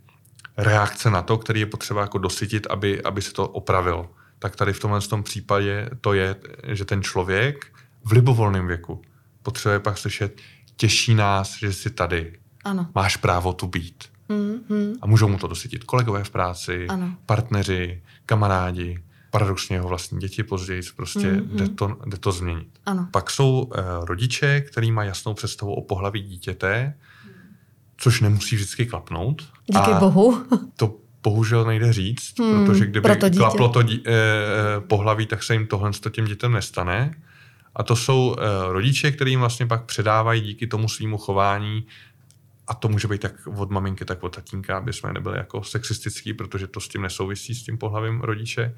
reakce 0.57 1.11
na 1.11 1.23
to, 1.23 1.39
který 1.39 1.61
je 1.61 1.67
potřeba 1.67 2.01
jako 2.01 2.19
dosytit, 2.19 2.67
aby, 2.71 3.03
aby 3.03 3.23
se 3.23 3.33
to 3.33 3.49
opravilo. 3.49 4.11
Tak 4.39 4.57
tady 4.57 4.73
v 4.73 4.81
tomhle 4.81 5.01
tom 5.01 5.23
případě 5.23 5.91
to 6.01 6.13
je, 6.13 6.37
že 6.69 6.85
ten 6.85 7.03
člověk 7.03 7.73
v 8.05 8.13
libovolném 8.13 8.67
věku 8.67 9.03
potřebuje 9.43 9.81
pak 9.81 9.99
slyšet, 9.99 10.41
těší 10.77 11.15
nás, 11.15 11.59
že 11.59 11.73
jsi 11.73 11.91
tady. 11.91 12.39
Ano. 12.65 12.87
Máš 12.95 13.17
právo 13.17 13.53
tu 13.53 13.67
být. 13.67 14.05
Mm-hmm. 14.29 14.95
A 15.03 15.07
můžou 15.07 15.29
mu 15.29 15.39
to 15.39 15.47
dosytit 15.47 15.85
kolegové 15.85 16.25
v 16.25 16.31
práci, 16.31 16.87
ano. 16.89 17.15
partneři, 17.27 18.03
kamarádi, 18.27 19.03
paradoxně 19.31 19.77
jeho 19.77 19.89
vlastní 19.89 20.19
děti 20.19 20.43
později, 20.43 20.83
prostě 20.97 21.19
mm-hmm. 21.19 21.57
jde, 21.57 21.69
to, 21.69 21.99
jde 22.07 22.17
to 22.17 22.33
změnit. 22.33 22.69
Ano. 22.87 23.09
Pak 23.11 23.31
jsou 23.31 23.61
uh, 23.63 24.05
rodiče, 24.05 24.61
který 24.61 24.93
mají 24.93 25.09
jasnou 25.09 25.35
představu 25.35 25.75
o 25.75 25.83
pohlaví 25.83 26.23
dítěte, 26.23 26.95
což 27.97 28.21
nemusí 28.21 28.57
vždycky 28.57 28.87
klapnout. 28.87 29.43
Díky 29.67 29.91
a 29.91 29.99
bohu. 29.99 30.45
to 30.77 30.97
bohužel 31.23 31.65
nejde 31.65 31.93
říct, 31.93 32.39
hmm, 32.39 32.67
protože 32.67 32.87
kdyby 32.87 33.17
to 33.17 33.31
klaplo 33.31 33.69
to 33.69 33.83
dí, 33.83 34.03
eh, 34.07 34.11
eh, 34.11 34.81
pohlaví, 34.81 35.27
tak 35.27 35.43
se 35.43 35.53
jim 35.55 35.67
tohle 35.67 35.93
s 35.93 36.01
těm 36.11 36.25
dětem 36.25 36.53
nestane. 36.53 37.15
A 37.77 37.83
to 37.83 37.97
jsou 37.97 38.37
eh, 38.39 38.43
rodiče, 38.73 39.13
kterým 39.13 39.41
vlastně 39.41 39.67
pak 39.67 39.85
předávají 39.85 40.41
díky 40.41 40.67
tomu 40.67 40.89
svýmu 40.89 41.19
chování 41.19 41.87
a 42.73 42.75
to 42.75 42.89
může 42.89 43.09
být 43.09 43.21
tak 43.21 43.33
od 43.57 43.71
maminky, 43.71 44.05
tak 44.05 44.23
od 44.23 44.37
tatínka, 44.37 44.77
aby 44.77 44.93
jsme 44.93 45.13
nebyli 45.13 45.39
jako 45.39 45.65
sexistický, 45.65 46.35
protože 46.35 46.67
to 46.67 46.81
s 46.81 46.89
tím 46.89 47.03
nesouvisí 47.03 47.55
s 47.55 47.63
tím 47.63 47.79
pohlavím 47.79 48.21
rodiče. 48.21 48.75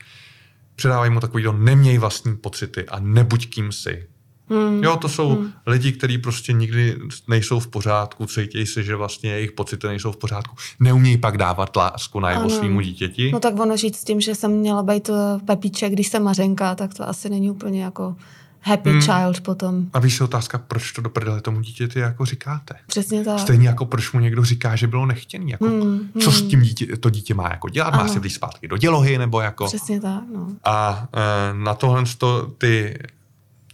Předávají 0.77 1.11
mu 1.11 1.21
takový, 1.21 1.45
neměj 1.53 1.99
vlastní 1.99 2.37
pocity 2.37 2.87
a 2.87 3.01
nebuď 3.01 3.47
kým 3.51 3.73
si. 3.73 4.07
Hmm. 4.49 4.85
Jo, 4.85 4.97
to 4.97 5.09
jsou 5.09 5.29
hmm. 5.29 5.53
lidi, 5.67 5.93
kteří 5.93 6.19
prostě 6.19 6.53
nikdy 6.53 6.99
nejsou 7.29 7.61
v 7.61 7.69
pořádku, 7.69 8.27
cítí 8.27 8.67
se, 8.67 8.83
že 8.83 8.97
vlastně 8.97 9.31
jejich 9.31 9.53
pocity 9.53 9.87
nejsou 9.87 10.13
v 10.13 10.17
pořádku. 10.17 10.57
Neumějí 10.81 11.19
pak 11.19 11.39
dávat 11.39 11.77
lásku 11.77 12.21
na 12.21 12.31
jeho 12.31 12.51
svýmu 12.51 12.81
dítěti. 12.81 13.31
No 13.33 13.41
tak 13.41 13.61
ono 13.61 13.77
říct 13.77 13.97
s 13.97 14.05
tím, 14.05 14.21
že 14.21 14.35
jsem 14.35 14.51
měla 14.51 14.83
být 14.83 15.09
eh, 15.09 15.45
Pepíček, 15.45 15.93
když 15.93 16.09
jsem 16.09 16.23
Mařenka, 16.23 16.75
tak 16.75 16.95
to 16.95 17.09
asi 17.09 17.31
není 17.31 17.51
úplně 17.51 17.85
jako 17.85 18.17
happy 18.65 18.91
hmm. 18.91 19.01
child 19.01 19.41
potom. 19.41 19.87
A 19.93 19.99
víš 19.99 20.17
se 20.17 20.25
otázka, 20.25 20.59
proč 20.59 20.93
to 20.93 21.03
do 21.03 21.11
prdele 21.11 21.41
tomu 21.41 21.61
dítěti 21.61 21.99
jako 21.99 22.25
říkáte? 22.25 22.75
Přesně 22.87 23.25
tak. 23.25 23.39
Stejně 23.39 23.69
jako 23.69 23.87
proč 23.87 24.13
mu 24.13 24.21
někdo 24.21 24.45
říká, 24.45 24.77
že 24.77 24.87
bylo 24.87 25.07
nechtěný. 25.07 25.51
Jako, 25.51 25.65
hmm. 25.65 26.11
Co 26.21 26.33
s 26.33 26.43
tím 26.43 26.63
dítě, 26.63 26.97
to 26.97 27.11
dítě 27.11 27.35
má 27.35 27.49
jako 27.51 27.69
dělat? 27.69 27.95
Ano. 27.95 28.03
Má 28.03 28.09
si 28.09 28.19
vlít 28.19 28.33
zpátky 28.33 28.69
do 28.69 28.77
dělohy? 28.77 29.19
Nebo 29.19 29.41
jako... 29.41 29.67
Přesně 29.67 30.01
tak, 30.01 30.23
no. 30.35 30.49
A 30.65 31.09
e, 31.13 31.55
na 31.55 31.75
tohle 31.75 32.05
to 32.19 32.47
ty 32.59 32.99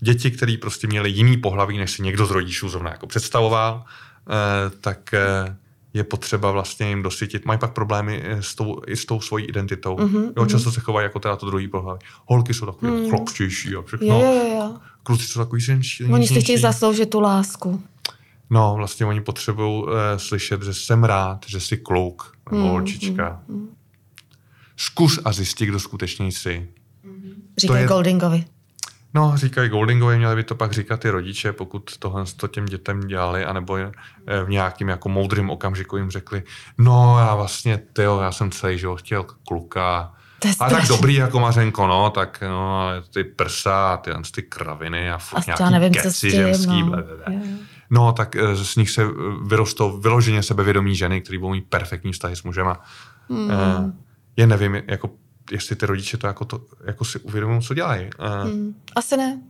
děti, 0.00 0.30
které 0.30 0.56
prostě 0.60 0.86
měly 0.86 1.10
jiný 1.10 1.36
pohlaví, 1.36 1.78
než 1.78 1.90
si 1.90 2.02
někdo 2.02 2.26
z 2.26 2.30
rodičů 2.30 2.68
zrovna 2.68 2.90
jako 2.90 3.06
představoval, 3.06 3.84
e, 3.84 4.70
tak 4.70 5.14
e, 5.14 5.56
je 5.94 6.04
potřeba 6.04 6.50
vlastně 6.50 6.88
jim 6.88 7.02
dosytit. 7.02 7.44
Mají 7.44 7.58
pak 7.58 7.72
problémy 7.72 8.24
s 8.40 8.54
tou, 8.54 8.80
i 8.86 8.96
s 8.96 9.04
tou 9.04 9.20
svojí 9.20 9.44
identitou. 9.46 9.96
Mm-hmm, 9.96 10.32
jo, 10.36 10.46
často 10.46 10.70
mm-hmm. 10.70 10.74
se 10.74 10.80
chovají 10.80 11.04
jako 11.04 11.18
teda 11.18 11.36
to 11.36 11.46
druhý 11.46 11.68
pohlaví. 11.68 12.00
Holky 12.26 12.54
jsou 12.54 12.66
takové 12.66 12.92
mm. 12.92 13.10
chlopčtější 13.10 13.74
a 13.74 13.82
všechno. 13.82 14.20
Je, 14.20 14.26
je, 14.26 14.48
je. 14.48 14.62
Kluci 15.02 15.24
jsou 15.24 15.40
takový 15.40 15.60
ženší. 15.60 16.04
Oni 16.04 16.28
si 16.28 16.40
chtějí 16.40 16.58
zasloužit 16.58 17.10
tu 17.10 17.20
lásku. 17.20 17.82
No, 18.50 18.74
vlastně 18.76 19.06
oni 19.06 19.20
potřebují 19.20 19.82
uh, 19.82 19.90
slyšet, 20.16 20.62
že 20.62 20.74
jsem 20.74 21.04
rád, 21.04 21.44
že 21.46 21.60
jsi 21.60 21.76
kluk 21.76 22.36
nebo 22.50 22.62
mm, 22.62 22.70
holčička. 22.70 23.42
Mm, 23.48 23.56
mm. 23.56 23.68
Zkus 24.76 25.18
a 25.24 25.32
zjistí, 25.32 25.66
kdo 25.66 25.80
skutečně 25.80 26.26
jsi. 26.26 26.68
Mm. 27.04 27.42
Říkají 27.58 27.82
je... 27.82 27.88
Goldingovi. 27.88 28.44
No, 29.14 29.32
říkají 29.36 29.68
Goldingovi, 29.68 30.18
měli 30.18 30.36
by 30.36 30.44
to 30.44 30.54
pak 30.54 30.72
říkat 30.72 31.00
ty 31.00 31.10
rodiče, 31.10 31.52
pokud 31.52 31.98
tohle 31.98 32.24
to 32.36 32.48
těm 32.48 32.66
dětem 32.66 33.00
dělali, 33.00 33.44
anebo 33.44 33.76
je 33.76 33.92
v 34.44 34.48
nějakým 34.48 34.88
jako 34.88 35.08
moudrým 35.08 35.50
okamžiku 35.50 35.96
jim 35.96 36.10
řekli, 36.10 36.42
no 36.78 37.16
já 37.18 37.34
vlastně, 37.34 37.82
tyjo, 37.92 38.20
já 38.20 38.32
jsem 38.32 38.50
celý 38.50 38.78
život 38.78 38.96
chtěl 38.96 39.26
kluka, 39.48 40.12
a 40.60 40.70
tak 40.70 40.88
dobrý 40.88 41.14
jako 41.14 41.40
Mařenko, 41.40 41.86
no, 41.86 42.10
tak 42.10 42.42
no, 42.48 42.88
ty 43.12 43.24
prsa, 43.24 43.96
ty, 43.96 44.10
ty 44.34 44.42
kraviny 44.42 45.10
a 45.10 45.18
furt 45.18 45.38
a 45.38 45.42
nějaký 45.46 45.72
nevím, 45.72 45.92
keci 45.92 46.30
ženský, 46.30 46.82
no. 46.82 46.92
No, 47.90 48.12
tak 48.12 48.36
eh, 48.36 48.56
z 48.56 48.76
nich 48.76 48.90
se 48.90 49.06
vyrostou 49.46 50.00
vyloženě 50.00 50.42
sebevědomí 50.42 50.96
ženy, 50.96 51.20
které 51.20 51.38
budou 51.38 51.52
mít 51.52 51.66
perfektní 51.68 52.12
vztahy 52.12 52.36
s 52.36 52.42
mužem. 52.42 52.72
Hmm. 53.28 53.44
Uh, 53.44 53.90
je 54.36 54.46
nevím, 54.46 54.82
jako 54.86 55.10
jestli 55.52 55.76
ty 55.76 55.86
rodiče 55.86 56.16
to 56.16 56.26
jako, 56.26 56.44
to, 56.44 56.60
jako 56.84 57.04
si 57.04 57.18
uvědomují, 57.18 57.62
co 57.62 57.74
dělají. 57.74 58.10
Uh, 58.18 58.50
hmm. 58.50 58.74
Asi 58.96 59.16
ne. 59.16 59.40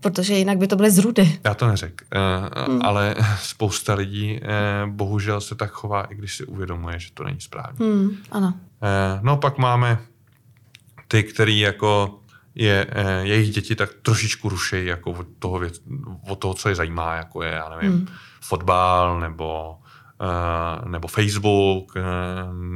Protože 0.00 0.34
jinak 0.34 0.58
by 0.58 0.66
to 0.66 0.76
byly 0.76 0.90
zrudy. 0.90 1.38
Já 1.44 1.54
to 1.54 1.68
neřek, 1.68 2.02
uh, 2.14 2.66
hmm. 2.68 2.80
ale 2.84 3.14
spousta 3.42 3.94
lidí 3.94 4.40
uh, 4.40 4.90
bohužel 4.92 5.40
se 5.40 5.54
tak 5.54 5.70
chová, 5.70 6.02
i 6.02 6.14
když 6.14 6.36
si 6.36 6.44
uvědomuje, 6.44 6.98
že 6.98 7.10
to 7.14 7.24
není 7.24 7.40
správně. 7.40 7.86
Hmm. 7.86 8.16
Ano. 8.30 8.46
Uh, 8.46 9.24
no 9.24 9.36
pak 9.36 9.58
máme 9.58 9.98
ty, 11.08 11.22
který 11.22 11.58
jako 11.58 12.20
je, 12.54 12.86
jejich 13.22 13.50
děti 13.50 13.74
tak 13.74 13.90
trošičku 14.02 14.48
ruší 14.48 14.86
jako 14.86 15.10
od 15.10 15.26
toho, 15.38 15.58
věc, 15.58 15.82
od 16.28 16.36
toho, 16.36 16.54
co 16.54 16.68
je 16.68 16.74
zajímá, 16.74 17.14
jako 17.14 17.42
je, 17.42 17.50
já 17.50 17.68
nevím, 17.68 17.92
hmm. 17.92 18.06
fotbal 18.40 19.20
nebo, 19.20 19.78
nebo 20.88 21.08
Facebook 21.08 21.92
uh, 21.96 22.02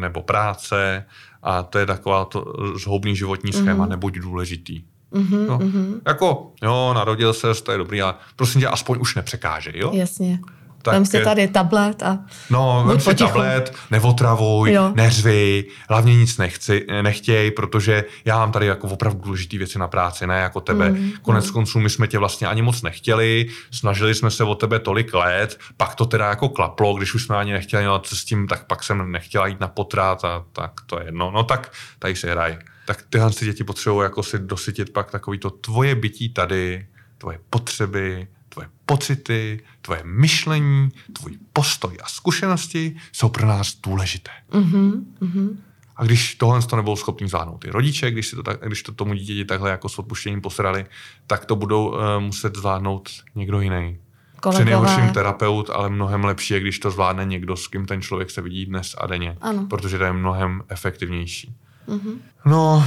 nebo 0.00 0.22
práce 0.22 1.05
a 1.42 1.62
to 1.62 1.79
je 1.79 1.87
taková 1.87 2.24
to 2.24 2.55
zhoubný 2.76 3.16
životní 3.16 3.53
schéma, 3.53 3.85
mm. 3.85 3.90
nebuď 3.90 4.14
důležitý. 4.14 4.85
Mm-hmm, 5.12 5.46
no. 5.46 5.59
mm-hmm. 5.59 6.00
Jako, 6.07 6.53
jo, 6.62 6.92
narodil 6.94 7.33
se, 7.33 7.55
to 7.55 7.72
je 7.72 7.79
dobrý, 7.79 8.03
ale 8.03 8.14
prosím 8.37 8.61
tě, 8.61 8.68
aspoň 8.68 8.98
už 9.00 9.14
nepřekáže, 9.14 9.72
jo? 9.74 9.90
Jasně. 9.94 10.40
Tak, 10.83 10.95
vem 10.95 11.07
si 11.07 11.21
tady 11.21 11.49
tablet 11.49 12.03
a 12.03 12.19
No, 12.51 12.85
vem 12.87 13.01
si 13.01 13.05
potichu. 13.05 13.29
tablet, 13.29 13.75
neotravuj, 13.90 14.73
jo. 14.73 14.93
neřvi, 14.95 15.64
hlavně 15.88 16.16
nic 16.16 16.38
nechci, 16.38 16.87
nechtěj, 17.03 17.51
protože 17.51 18.05
já 18.25 18.38
mám 18.38 18.53
tady 18.53 18.66
jako 18.66 18.88
opravdu 18.88 19.21
důležité 19.21 19.59
věci 19.59 19.79
na 19.79 19.88
práci, 19.88 20.27
ne 20.27 20.40
jako 20.40 20.61
tebe. 20.61 20.90
Mm, 20.90 21.12
Konec 21.23 21.47
mm. 21.47 21.53
konců 21.53 21.81
my 21.81 21.90
jsme 21.90 22.07
tě 22.07 22.19
vlastně 22.19 22.47
ani 22.47 22.62
moc 22.62 22.83
nechtěli, 22.83 23.47
snažili 23.71 24.14
jsme 24.14 24.31
se 24.31 24.45
o 24.45 24.55
tebe 24.55 24.79
tolik 24.79 25.14
let, 25.14 25.59
pak 25.77 25.95
to 25.95 26.07
teda 26.07 26.29
jako 26.29 26.49
klaplo, 26.49 26.95
když 26.95 27.14
už 27.14 27.25
jsme 27.25 27.37
ani 27.37 27.53
nechtěli 27.53 27.83
dělat 27.83 28.07
s 28.07 28.25
tím, 28.25 28.49
tak 28.49 28.66
pak 28.66 28.83
jsem 28.83 29.12
nechtěla 29.12 29.47
jít 29.47 29.61
na 29.61 29.69
potrat 29.69 30.25
a 30.25 30.45
tak 30.53 30.73
to 30.87 30.99
je 31.01 31.07
jedno. 31.07 31.31
No 31.31 31.45
tak 31.45 31.73
tady 31.99 32.16
si 32.16 32.29
hraj. 32.29 32.59
Tak 32.87 33.05
tyhle 33.11 33.33
si 33.33 33.45
děti 33.45 33.64
potřebují 33.64 34.03
jako 34.05 34.23
si 34.23 34.38
dosytit 34.38 34.93
pak 34.93 35.11
takový 35.11 35.38
to 35.38 35.51
tvoje 35.51 35.95
bytí 35.95 36.29
tady, 36.33 36.87
tvoje 37.19 37.38
potřeby, 37.51 38.29
tvoje 38.51 38.69
pocity, 38.87 39.61
tvoje 39.83 40.01
myšlení, 40.05 40.89
tvůj 41.13 41.39
postoj 41.53 41.97
a 42.03 42.09
zkušenosti 42.09 42.97
jsou 43.13 43.29
pro 43.29 43.47
nás 43.47 43.75
důležité. 43.75 44.31
Mm-hmm, 44.51 45.05
mm-hmm. 45.21 45.57
A 45.97 46.05
když 46.05 46.35
tohle 46.35 46.63
to 46.63 46.77
nebudou 46.77 46.97
schopni 46.97 47.29
zvládnout 47.29 47.59
ty 47.59 47.71
rodiče, 47.71 48.11
když, 48.11 48.27
si 48.27 48.37
to 48.37 48.43
tak, 48.43 48.61
když 48.67 48.83
to 48.83 48.93
tomu 48.93 49.15
dítěti 49.15 49.45
takhle 49.45 49.71
jako 49.71 49.89
s 49.89 49.99
odpuštěním 49.99 50.41
posrali, 50.41 50.87
tak 51.27 51.45
to 51.45 51.57
budou 51.57 51.89
uh, 51.89 51.97
muset 52.19 52.57
zvládnout 52.57 53.09
někdo 53.35 53.61
jiný. 53.61 53.99
Kolegové. 54.41 54.65
Přinejhorším 54.65 55.15
terapeut, 55.15 55.71
ale 55.71 55.89
mnohem 55.89 56.25
lepší 56.25 56.55
je, 56.55 56.61
když 56.61 56.79
to 56.79 56.91
zvládne 56.91 57.25
někdo, 57.25 57.57
s 57.57 57.69
kým 57.69 57.87
ten 57.87 58.03
člověk 58.03 58.31
se 58.31 58.43
vidí 58.43 58.67
dnes 58.67 58.95
a 58.99 59.07
denně. 59.07 59.37
Ano. 59.41 59.67
Protože 59.67 59.99
to 59.99 60.05
je 60.05 60.13
mnohem 60.13 60.63
efektivnější. 60.69 61.55
Mm-hmm. 61.89 62.19
No, 62.45 62.85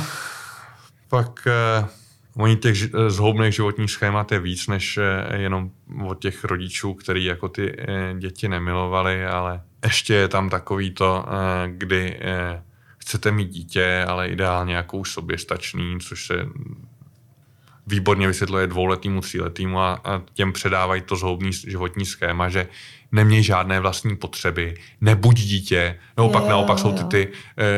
pak 1.08 1.48
uh, 1.82 1.88
oni 2.38 2.56
těch 2.56 2.76
zhoubných 3.08 3.54
životních 3.54 3.92
schémat 3.92 4.32
je 4.32 4.40
víc, 4.40 4.68
než 4.68 5.00
jenom 5.38 5.72
od 6.06 6.20
těch 6.20 6.44
rodičů, 6.44 6.94
který 6.94 7.26
jako 7.26 7.50
ty 7.50 7.76
eh, 7.78 8.16
děti 8.20 8.48
nemilovali, 8.48 9.26
ale 9.26 9.62
ještě 9.84 10.14
je 10.14 10.28
tam 10.28 10.50
takový 10.50 10.92
to, 10.92 11.26
eh, 11.28 11.68
kdy 11.68 12.18
eh, 12.22 12.64
chcete 12.98 13.32
mít 13.32 13.50
dítě, 13.50 14.06
ale 14.08 14.28
ideálně 14.28 14.76
jako 14.76 14.98
už 14.98 15.12
soběstačný, 15.12 15.98
což 16.00 16.26
se 16.26 16.34
výborně 17.88 18.28
vysvětluje 18.28 18.68
dvouletýmu, 18.68 19.22
tříletýmu 19.22 19.80
a, 19.80 20.02
a 20.04 20.22
těm 20.34 20.54
předávají 20.54 21.02
to 21.02 21.16
zhoubný 21.16 21.54
životní 21.54 22.06
schéma, 22.06 22.50
že 22.50 22.68
neměj 23.12 23.44
žádné 23.44 23.80
vlastní 23.80 24.16
potřeby, 24.16 24.76
nebuď 25.02 25.40
dítě, 25.40 26.00
nebo 26.18 26.30
pak 26.30 26.44
Jo, 26.44 26.50
naopak 26.50 26.80
jsou 26.80 26.90
jo. 26.90 26.98
ty, 26.98 27.04
ty 27.04 27.32
e, 27.58 27.74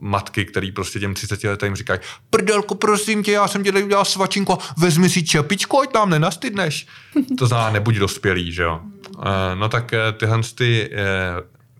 matky, 0.00 0.44
který 0.44 0.72
prostě 0.72 1.00
těm 1.00 1.14
30 1.14 1.44
letým 1.44 1.76
říkají, 1.76 2.00
prdelko, 2.30 2.74
prosím 2.74 3.22
tě, 3.22 3.32
já 3.32 3.48
jsem 3.48 3.64
ti 3.64 3.72
tady 3.72 3.84
udělal 3.84 4.04
svačinku, 4.04 4.58
vezmi 4.78 5.08
si 5.08 5.22
čepičku, 5.22 5.80
ať 5.80 5.94
nám 5.94 6.10
nenastydneš. 6.10 6.86
To 7.38 7.46
znamená, 7.46 7.70
nebuď 7.70 7.94
dospělý, 7.94 8.52
že 8.52 8.62
jo. 8.62 8.80
E, 9.26 9.56
no 9.56 9.68
tak 9.68 9.92
e, 9.92 10.12
tyhle 10.12 10.40
ty 10.54 10.90
e, 10.92 11.02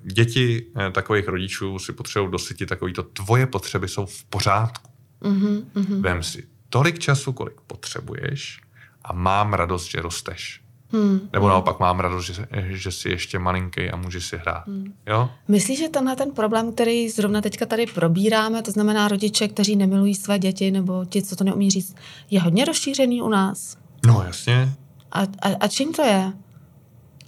děti 0.03 0.67
e, 0.87 0.91
takových 0.91 1.29
rodičů 1.29 1.79
si 1.79 1.93
potřebují 1.93 2.33
dosytit 2.33 2.69
takový 2.69 2.93
to, 2.93 3.03
tvoje 3.03 3.47
potřeby 3.47 3.89
jsou 3.89 4.07
v 4.07 4.25
pořádku. 4.25 4.91
Mhm, 5.25 5.71
mhm. 5.75 6.03
Vem 6.03 6.23
si 6.23 6.52
tolik 6.73 6.99
času, 6.99 7.33
kolik 7.33 7.61
potřebuješ 7.67 8.61
a 9.05 9.13
mám 9.13 9.53
radost, 9.53 9.91
že 9.91 10.03
rosteš. 10.03 10.61
Hmm. 10.93 11.21
Nebo 11.33 11.49
naopak 11.49 11.81
mám 11.81 12.01
radost, 12.01 12.25
že, 12.25 12.47
že 12.61 12.93
jsi 12.93 13.09
ještě 13.09 13.39
malinký 13.39 13.91
a 13.91 13.97
můžeš 13.97 14.27
si 14.27 14.37
hrát. 14.37 14.65
Jo? 15.07 15.31
Myslíš, 15.49 15.79
že 15.79 15.89
tenhle 15.89 16.17
ten 16.17 16.31
problém, 16.31 16.73
který 16.73 17.09
zrovna 17.09 17.41
teďka 17.41 17.67
tady 17.67 17.87
probíráme, 17.87 18.63
to 18.63 18.71
znamená 18.71 19.09
rodiče, 19.09 19.49
kteří 19.49 19.77
nemilují 19.77 20.15
své 20.15 20.39
děti 20.39 20.71
nebo 20.71 21.05
ti, 21.05 21.23
co 21.23 21.37
to 21.37 21.45
neumí 21.45 21.71
říct, 21.71 21.97
je 22.31 22.41
hodně 22.41 22.65
rozšířený 22.65 23.23
u 23.23 23.29
nás? 23.29 23.77
No 24.07 24.23
jasně. 24.27 24.73
A, 25.13 25.21
a, 25.21 25.27
a 25.61 25.69
čím 25.69 25.93
to 25.93 26.03
je? 26.03 26.33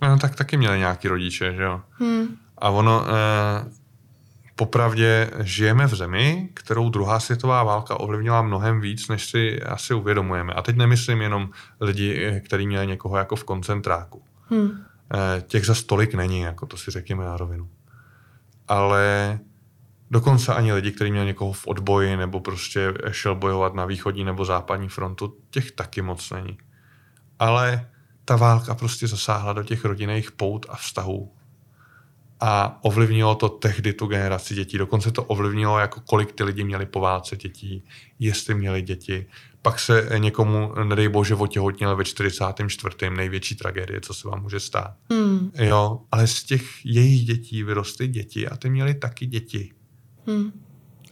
No, 0.02 0.18
tak 0.18 0.34
taky 0.34 0.56
měli 0.56 0.78
nějaký 0.78 1.08
rodiče, 1.08 1.54
že 1.54 1.62
jo. 1.62 1.80
Hmm. 1.90 2.36
A 2.58 2.70
ono, 2.70 3.04
eh, 3.06 3.70
popravdě 4.56 5.30
žijeme 5.40 5.86
v 5.86 5.94
zemi, 5.94 6.48
kterou 6.54 6.90
druhá 6.90 7.20
světová 7.20 7.62
válka 7.62 8.00
ovlivnila 8.00 8.42
mnohem 8.42 8.80
víc, 8.80 9.08
než 9.08 9.30
si 9.30 9.62
asi 9.62 9.94
uvědomujeme. 9.94 10.52
A 10.52 10.62
teď 10.62 10.76
nemyslím 10.76 11.22
jenom 11.22 11.50
lidi, 11.80 12.24
eh, 12.26 12.40
kteří 12.40 12.66
měli 12.66 12.86
někoho 12.86 13.16
jako 13.16 13.36
v 13.36 13.44
koncentráku. 13.44 14.22
Hmm. 14.50 14.70
Eh, 15.14 15.42
těch 15.46 15.66
za 15.66 15.74
stolik 15.74 16.14
není, 16.14 16.40
jako 16.40 16.66
to 16.66 16.76
si 16.76 16.90
řekněme 16.90 17.24
na 17.24 17.36
rovinu. 17.36 17.68
Ale 18.68 19.38
dokonce 20.10 20.54
ani 20.54 20.72
lidi, 20.72 20.92
kteří 20.92 21.10
měli 21.10 21.26
někoho 21.26 21.52
v 21.52 21.66
odboji 21.66 22.16
nebo 22.16 22.40
prostě 22.40 22.94
šel 23.10 23.34
bojovat 23.34 23.74
na 23.74 23.84
východní 23.84 24.24
nebo 24.24 24.44
západní 24.44 24.88
frontu, 24.88 25.36
těch 25.50 25.72
taky 25.72 26.02
moc 26.02 26.30
není. 26.30 26.58
Ale 27.38 27.86
ta 28.24 28.36
válka 28.36 28.74
prostě 28.74 29.06
zasáhla 29.06 29.52
do 29.52 29.62
těch 29.62 29.84
rodinných 29.84 30.32
pout 30.32 30.66
a 30.68 30.76
vztahů. 30.76 31.32
A 32.46 32.78
ovlivnilo 32.82 33.34
to 33.34 33.48
tehdy 33.48 33.92
tu 33.92 34.06
generaci 34.06 34.54
dětí. 34.54 34.78
Dokonce 34.78 35.10
to 35.10 35.24
ovlivnilo, 35.24 35.78
jako 35.78 36.00
kolik 36.00 36.32
ty 36.32 36.44
lidi 36.44 36.64
měli 36.64 36.86
po 36.86 37.00
válce 37.00 37.36
dětí, 37.36 37.84
jestli 38.18 38.54
měli 38.54 38.82
děti. 38.82 39.26
Pak 39.62 39.80
se 39.80 40.08
někomu, 40.18 40.72
nedej 40.84 41.08
bože, 41.08 41.34
otěhotněl 41.34 41.96
ve 41.96 42.04
44. 42.04 42.96
největší 43.10 43.54
tragédie, 43.54 44.00
co 44.00 44.14
se 44.14 44.28
vám 44.28 44.42
může 44.42 44.60
stát. 44.60 44.94
Hmm. 45.10 45.50
Jo, 45.54 46.00
ale 46.12 46.26
z 46.26 46.44
těch 46.44 46.86
jejich 46.86 47.24
dětí 47.24 47.62
vyrostly 47.62 48.08
děti 48.08 48.48
a 48.48 48.56
ty 48.56 48.70
měli 48.70 48.94
taky 48.94 49.26
děti. 49.26 49.72
Hmm. 50.26 50.52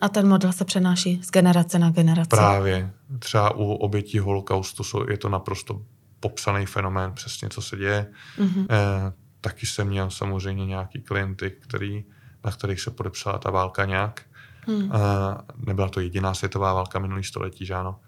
A 0.01 0.09
ten 0.09 0.29
model 0.29 0.53
se 0.53 0.65
přenáší 0.65 1.21
z 1.23 1.31
generace 1.31 1.79
na 1.79 1.91
generaci. 1.91 2.29
Právě. 2.29 2.93
Třeba 3.19 3.55
u 3.55 3.73
obětí 3.73 4.19
holokaustu 4.19 4.83
je 5.11 5.19
to 5.19 5.29
naprosto 5.29 5.83
popsaný 6.21 6.67
fenomén, 6.67 7.13
přesně 7.13 7.49
co 7.49 7.63
se 7.63 7.77
děje. 7.77 8.07
Mhm. 8.39 8.67
Eh, 8.71 9.13
taky 9.43 9.67
jsem 9.67 9.89
měl 9.89 10.11
samozřejmě 10.11 10.67
nějaký 10.67 11.01
klienty, 11.01 11.51
který, 11.51 12.05
na 12.45 12.51
kterých 12.51 12.81
se 12.81 12.91
podepsala 12.91 13.39
ta 13.39 13.51
válka 13.51 13.85
nějak. 13.85 14.23
Hmm. 14.67 14.93
Eh, 14.95 14.99
nebyla 15.57 15.89
to 15.89 16.01
jediná 16.01 16.35
světová 16.35 16.73
válka 16.75 16.99
minulý 16.99 17.25
století, 17.25 17.67
že 17.67 17.75
ano. 17.75 18.01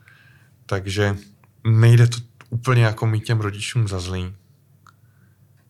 Takže 0.67 1.17
nejde 1.65 2.07
to 2.07 2.17
úplně 2.51 2.85
jako 2.85 3.07
mít 3.07 3.25
těm 3.25 3.41
rodičům 3.41 3.89
za 3.89 4.01
zlý. 4.01 4.35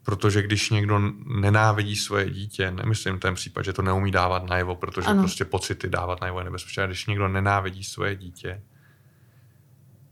Protože 0.02 0.42
když 0.42 0.70
někdo 0.70 0.98
nenávidí 1.26 1.96
svoje 1.96 2.30
dítě, 2.30 2.70
nemyslím 2.70 3.18
ten 3.18 3.34
případ, 3.34 3.64
že 3.64 3.72
to 3.72 3.82
neumí 3.82 4.10
dávat 4.10 4.48
najevo, 4.48 4.76
protože 4.76 5.08
Ano. 5.08 5.22
prostě 5.22 5.44
pocity 5.44 5.88
dávat 5.88 6.20
najevo 6.20 6.38
je 6.40 6.44
nebezpečné. 6.44 6.86
Když 6.86 7.06
někdo 7.06 7.28
nenávidí 7.28 7.84
svoje 7.84 8.16
dítě, 8.16 8.62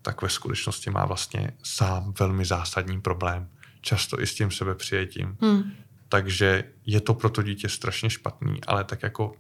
tak 0.03 0.23
ve 0.23 0.29
skutečnosti 0.29 0.91
má 0.91 1.07
vlastně 1.07 1.53
sám 1.63 2.15
velmi 2.21 2.45
zásadní 2.45 3.01
problém. 3.01 3.49
Často 3.83 4.21
i 4.21 4.27
s 4.27 4.35
tím 4.35 4.51
sebepřijetím. 4.51 5.37
Hmm. 5.41 5.73
Takže 6.09 6.65
je 6.87 7.01
to 7.01 7.15
pro 7.15 7.31
to 7.31 7.43
dítě 7.43 7.69
strašně 7.69 8.11
špatný, 8.11 8.65
ale 8.67 8.85
tak 8.85 9.03
jako 9.03 9.35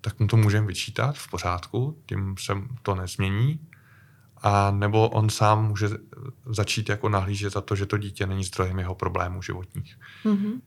tak 0.00 0.20
mu 0.20 0.26
to 0.26 0.36
můžeme 0.36 0.66
vyčítat 0.66 1.18
v 1.18 1.30
pořádku, 1.30 2.02
tím 2.06 2.34
se 2.38 2.52
to 2.82 2.94
nezmění. 2.94 3.60
A 4.42 4.70
nebo 4.70 5.08
on 5.08 5.30
sám 5.30 5.68
může 5.68 5.88
začít 6.46 6.88
jako 6.88 7.08
nahlížet 7.08 7.52
za 7.52 7.60
to, 7.60 7.76
že 7.76 7.86
to 7.86 7.98
dítě 7.98 8.26
není 8.26 8.44
zdrojem 8.44 8.78
jeho 8.78 8.94
problémů 8.94 9.42
životních. 9.42 9.98
Mhm. 10.24 10.60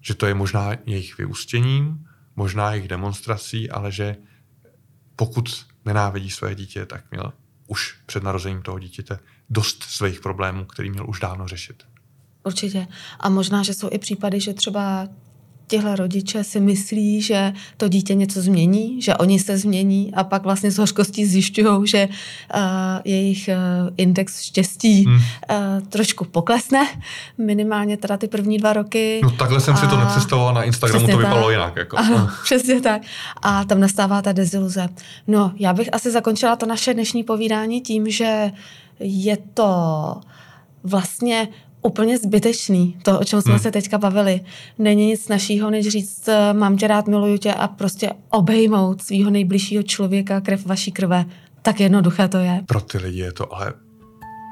Že 0.00 0.14
to 0.14 0.26
je 0.26 0.34
možná 0.34 0.70
jejich 0.86 1.18
vyústěním, 1.18 2.08
možná 2.36 2.72
jejich 2.72 2.88
demonstrací, 2.88 3.70
ale 3.70 3.92
že 3.92 4.16
pokud 5.16 5.66
nenávidí 5.84 6.30
své 6.30 6.54
dítě, 6.54 6.86
tak 6.86 7.10
měl 7.10 7.32
už 7.66 7.98
před 8.06 8.22
narozením 8.22 8.62
toho 8.62 8.78
dítěte 8.78 9.18
dost 9.50 9.82
svých 9.82 10.20
problémů, 10.20 10.64
který 10.64 10.90
měl 10.90 11.04
už 11.08 11.20
dávno 11.20 11.48
řešit. 11.48 11.82
Určitě. 12.44 12.86
A 13.20 13.28
možná, 13.28 13.62
že 13.62 13.74
jsou 13.74 13.88
i 13.92 13.98
případy, 13.98 14.40
že 14.40 14.54
třeba 14.54 15.08
těhle 15.66 15.96
rodiče 15.96 16.44
si 16.44 16.60
myslí, 16.60 17.22
že 17.22 17.52
to 17.76 17.88
dítě 17.88 18.14
něco 18.14 18.42
změní, 18.42 19.02
že 19.02 19.14
oni 19.14 19.38
se 19.40 19.58
změní 19.58 20.14
a 20.14 20.24
pak 20.24 20.42
vlastně 20.42 20.70
s 20.70 20.78
hořkostí 20.78 21.26
zjišťují, 21.26 21.86
že 21.86 22.08
uh, 22.54 22.60
jejich 23.04 23.48
uh, 23.52 23.88
index 23.96 24.42
štěstí 24.42 25.04
Hmm. 25.04 25.14
uh, 25.16 25.22
trošku 25.88 26.24
poklesne, 26.24 26.86
minimálně 27.38 27.96
teda 27.96 28.16
ty 28.16 28.28
první 28.28 28.58
dva 28.58 28.72
roky. 28.72 29.20
No 29.22 29.30
takhle 29.30 29.60
jsem 29.60 29.76
si 29.76 29.86
to 29.86 29.96
A- 29.96 30.04
nepředstavoval, 30.04 30.54
na 30.54 30.62
Instagramu 30.62 30.98
Přesně 31.06 31.12
to 31.14 31.18
vypadalo 31.18 31.42
tak. 31.46 31.52
jinak. 31.52 31.76
Jako. 31.76 31.96
Ano, 31.96 32.30
přesně 32.44 32.80
tak. 32.80 33.02
A 33.42 33.64
tam 33.64 33.80
nastává 33.80 34.22
ta 34.22 34.32
deziluze. 34.32 34.88
No, 35.26 35.52
já 35.56 35.72
bych 35.72 35.94
asi 35.94 36.10
zakončila 36.10 36.56
to 36.56 36.66
naše 36.66 36.94
dnešní 36.94 37.24
povídání 37.24 37.80
tím, 37.80 38.10
že 38.10 38.52
je 39.00 39.36
to 39.54 39.74
vlastně 40.84 41.48
úplně 41.82 42.18
zbytečný, 42.18 42.96
to, 43.02 43.20
o 43.20 43.24
čem 43.24 43.42
jsme 43.42 43.52
Hmm. 43.52 43.60
se 43.62 43.70
teďka 43.70 43.98
bavili. 43.98 44.40
Není 44.78 45.06
nic 45.06 45.28
našího, 45.28 45.70
než 45.70 45.88
říct, 45.88 46.28
eh, 46.28 46.52
mám 46.52 46.76
tě 46.76 46.86
rád, 46.86 47.06
miluju 47.08 47.38
tě 47.38 47.54
a 47.54 47.68
prostě 47.68 48.10
obejmout 48.30 49.02
svého 49.02 49.30
nejbližšího 49.30 49.82
člověka, 49.82 50.40
krev 50.40 50.66
vaší 50.66 50.92
krve. 50.92 51.24
Tak 51.62 51.80
jednoduché 51.80 52.28
to 52.28 52.38
je. 52.38 52.62
Pro 52.66 52.80
ty 52.80 52.98
lidi 52.98 53.18
je 53.20 53.32
to 53.32 53.54
ale 53.54 53.72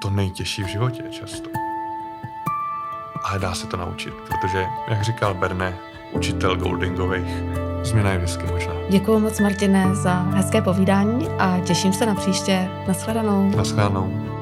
to 0.02 0.10
nejtěžší 0.10 0.62
v 0.62 0.66
životě 0.66 1.02
často. 1.10 1.50
Ale 3.24 3.38
dá 3.38 3.54
se 3.54 3.66
to 3.66 3.76
naučit, 3.76 4.14
protože, 4.14 4.64
jak 4.88 5.02
říkal 5.04 5.34
Berne, 5.34 5.76
učitel 6.12 6.56
Goldingových, 6.56 7.42
změna 7.82 8.10
je 8.10 8.18
vždycky 8.18 8.46
možná. 8.52 8.72
Děkuji 8.90 9.18
moc, 9.18 9.40
Martine, 9.40 9.94
za 9.94 10.12
hezké 10.14 10.62
povídání 10.62 11.28
a 11.28 11.60
těším 11.66 11.92
se 11.92 12.06
na 12.06 12.14
příště. 12.14 12.68
Naschledanou. 12.88 13.50
Naschledanou. 13.56 14.37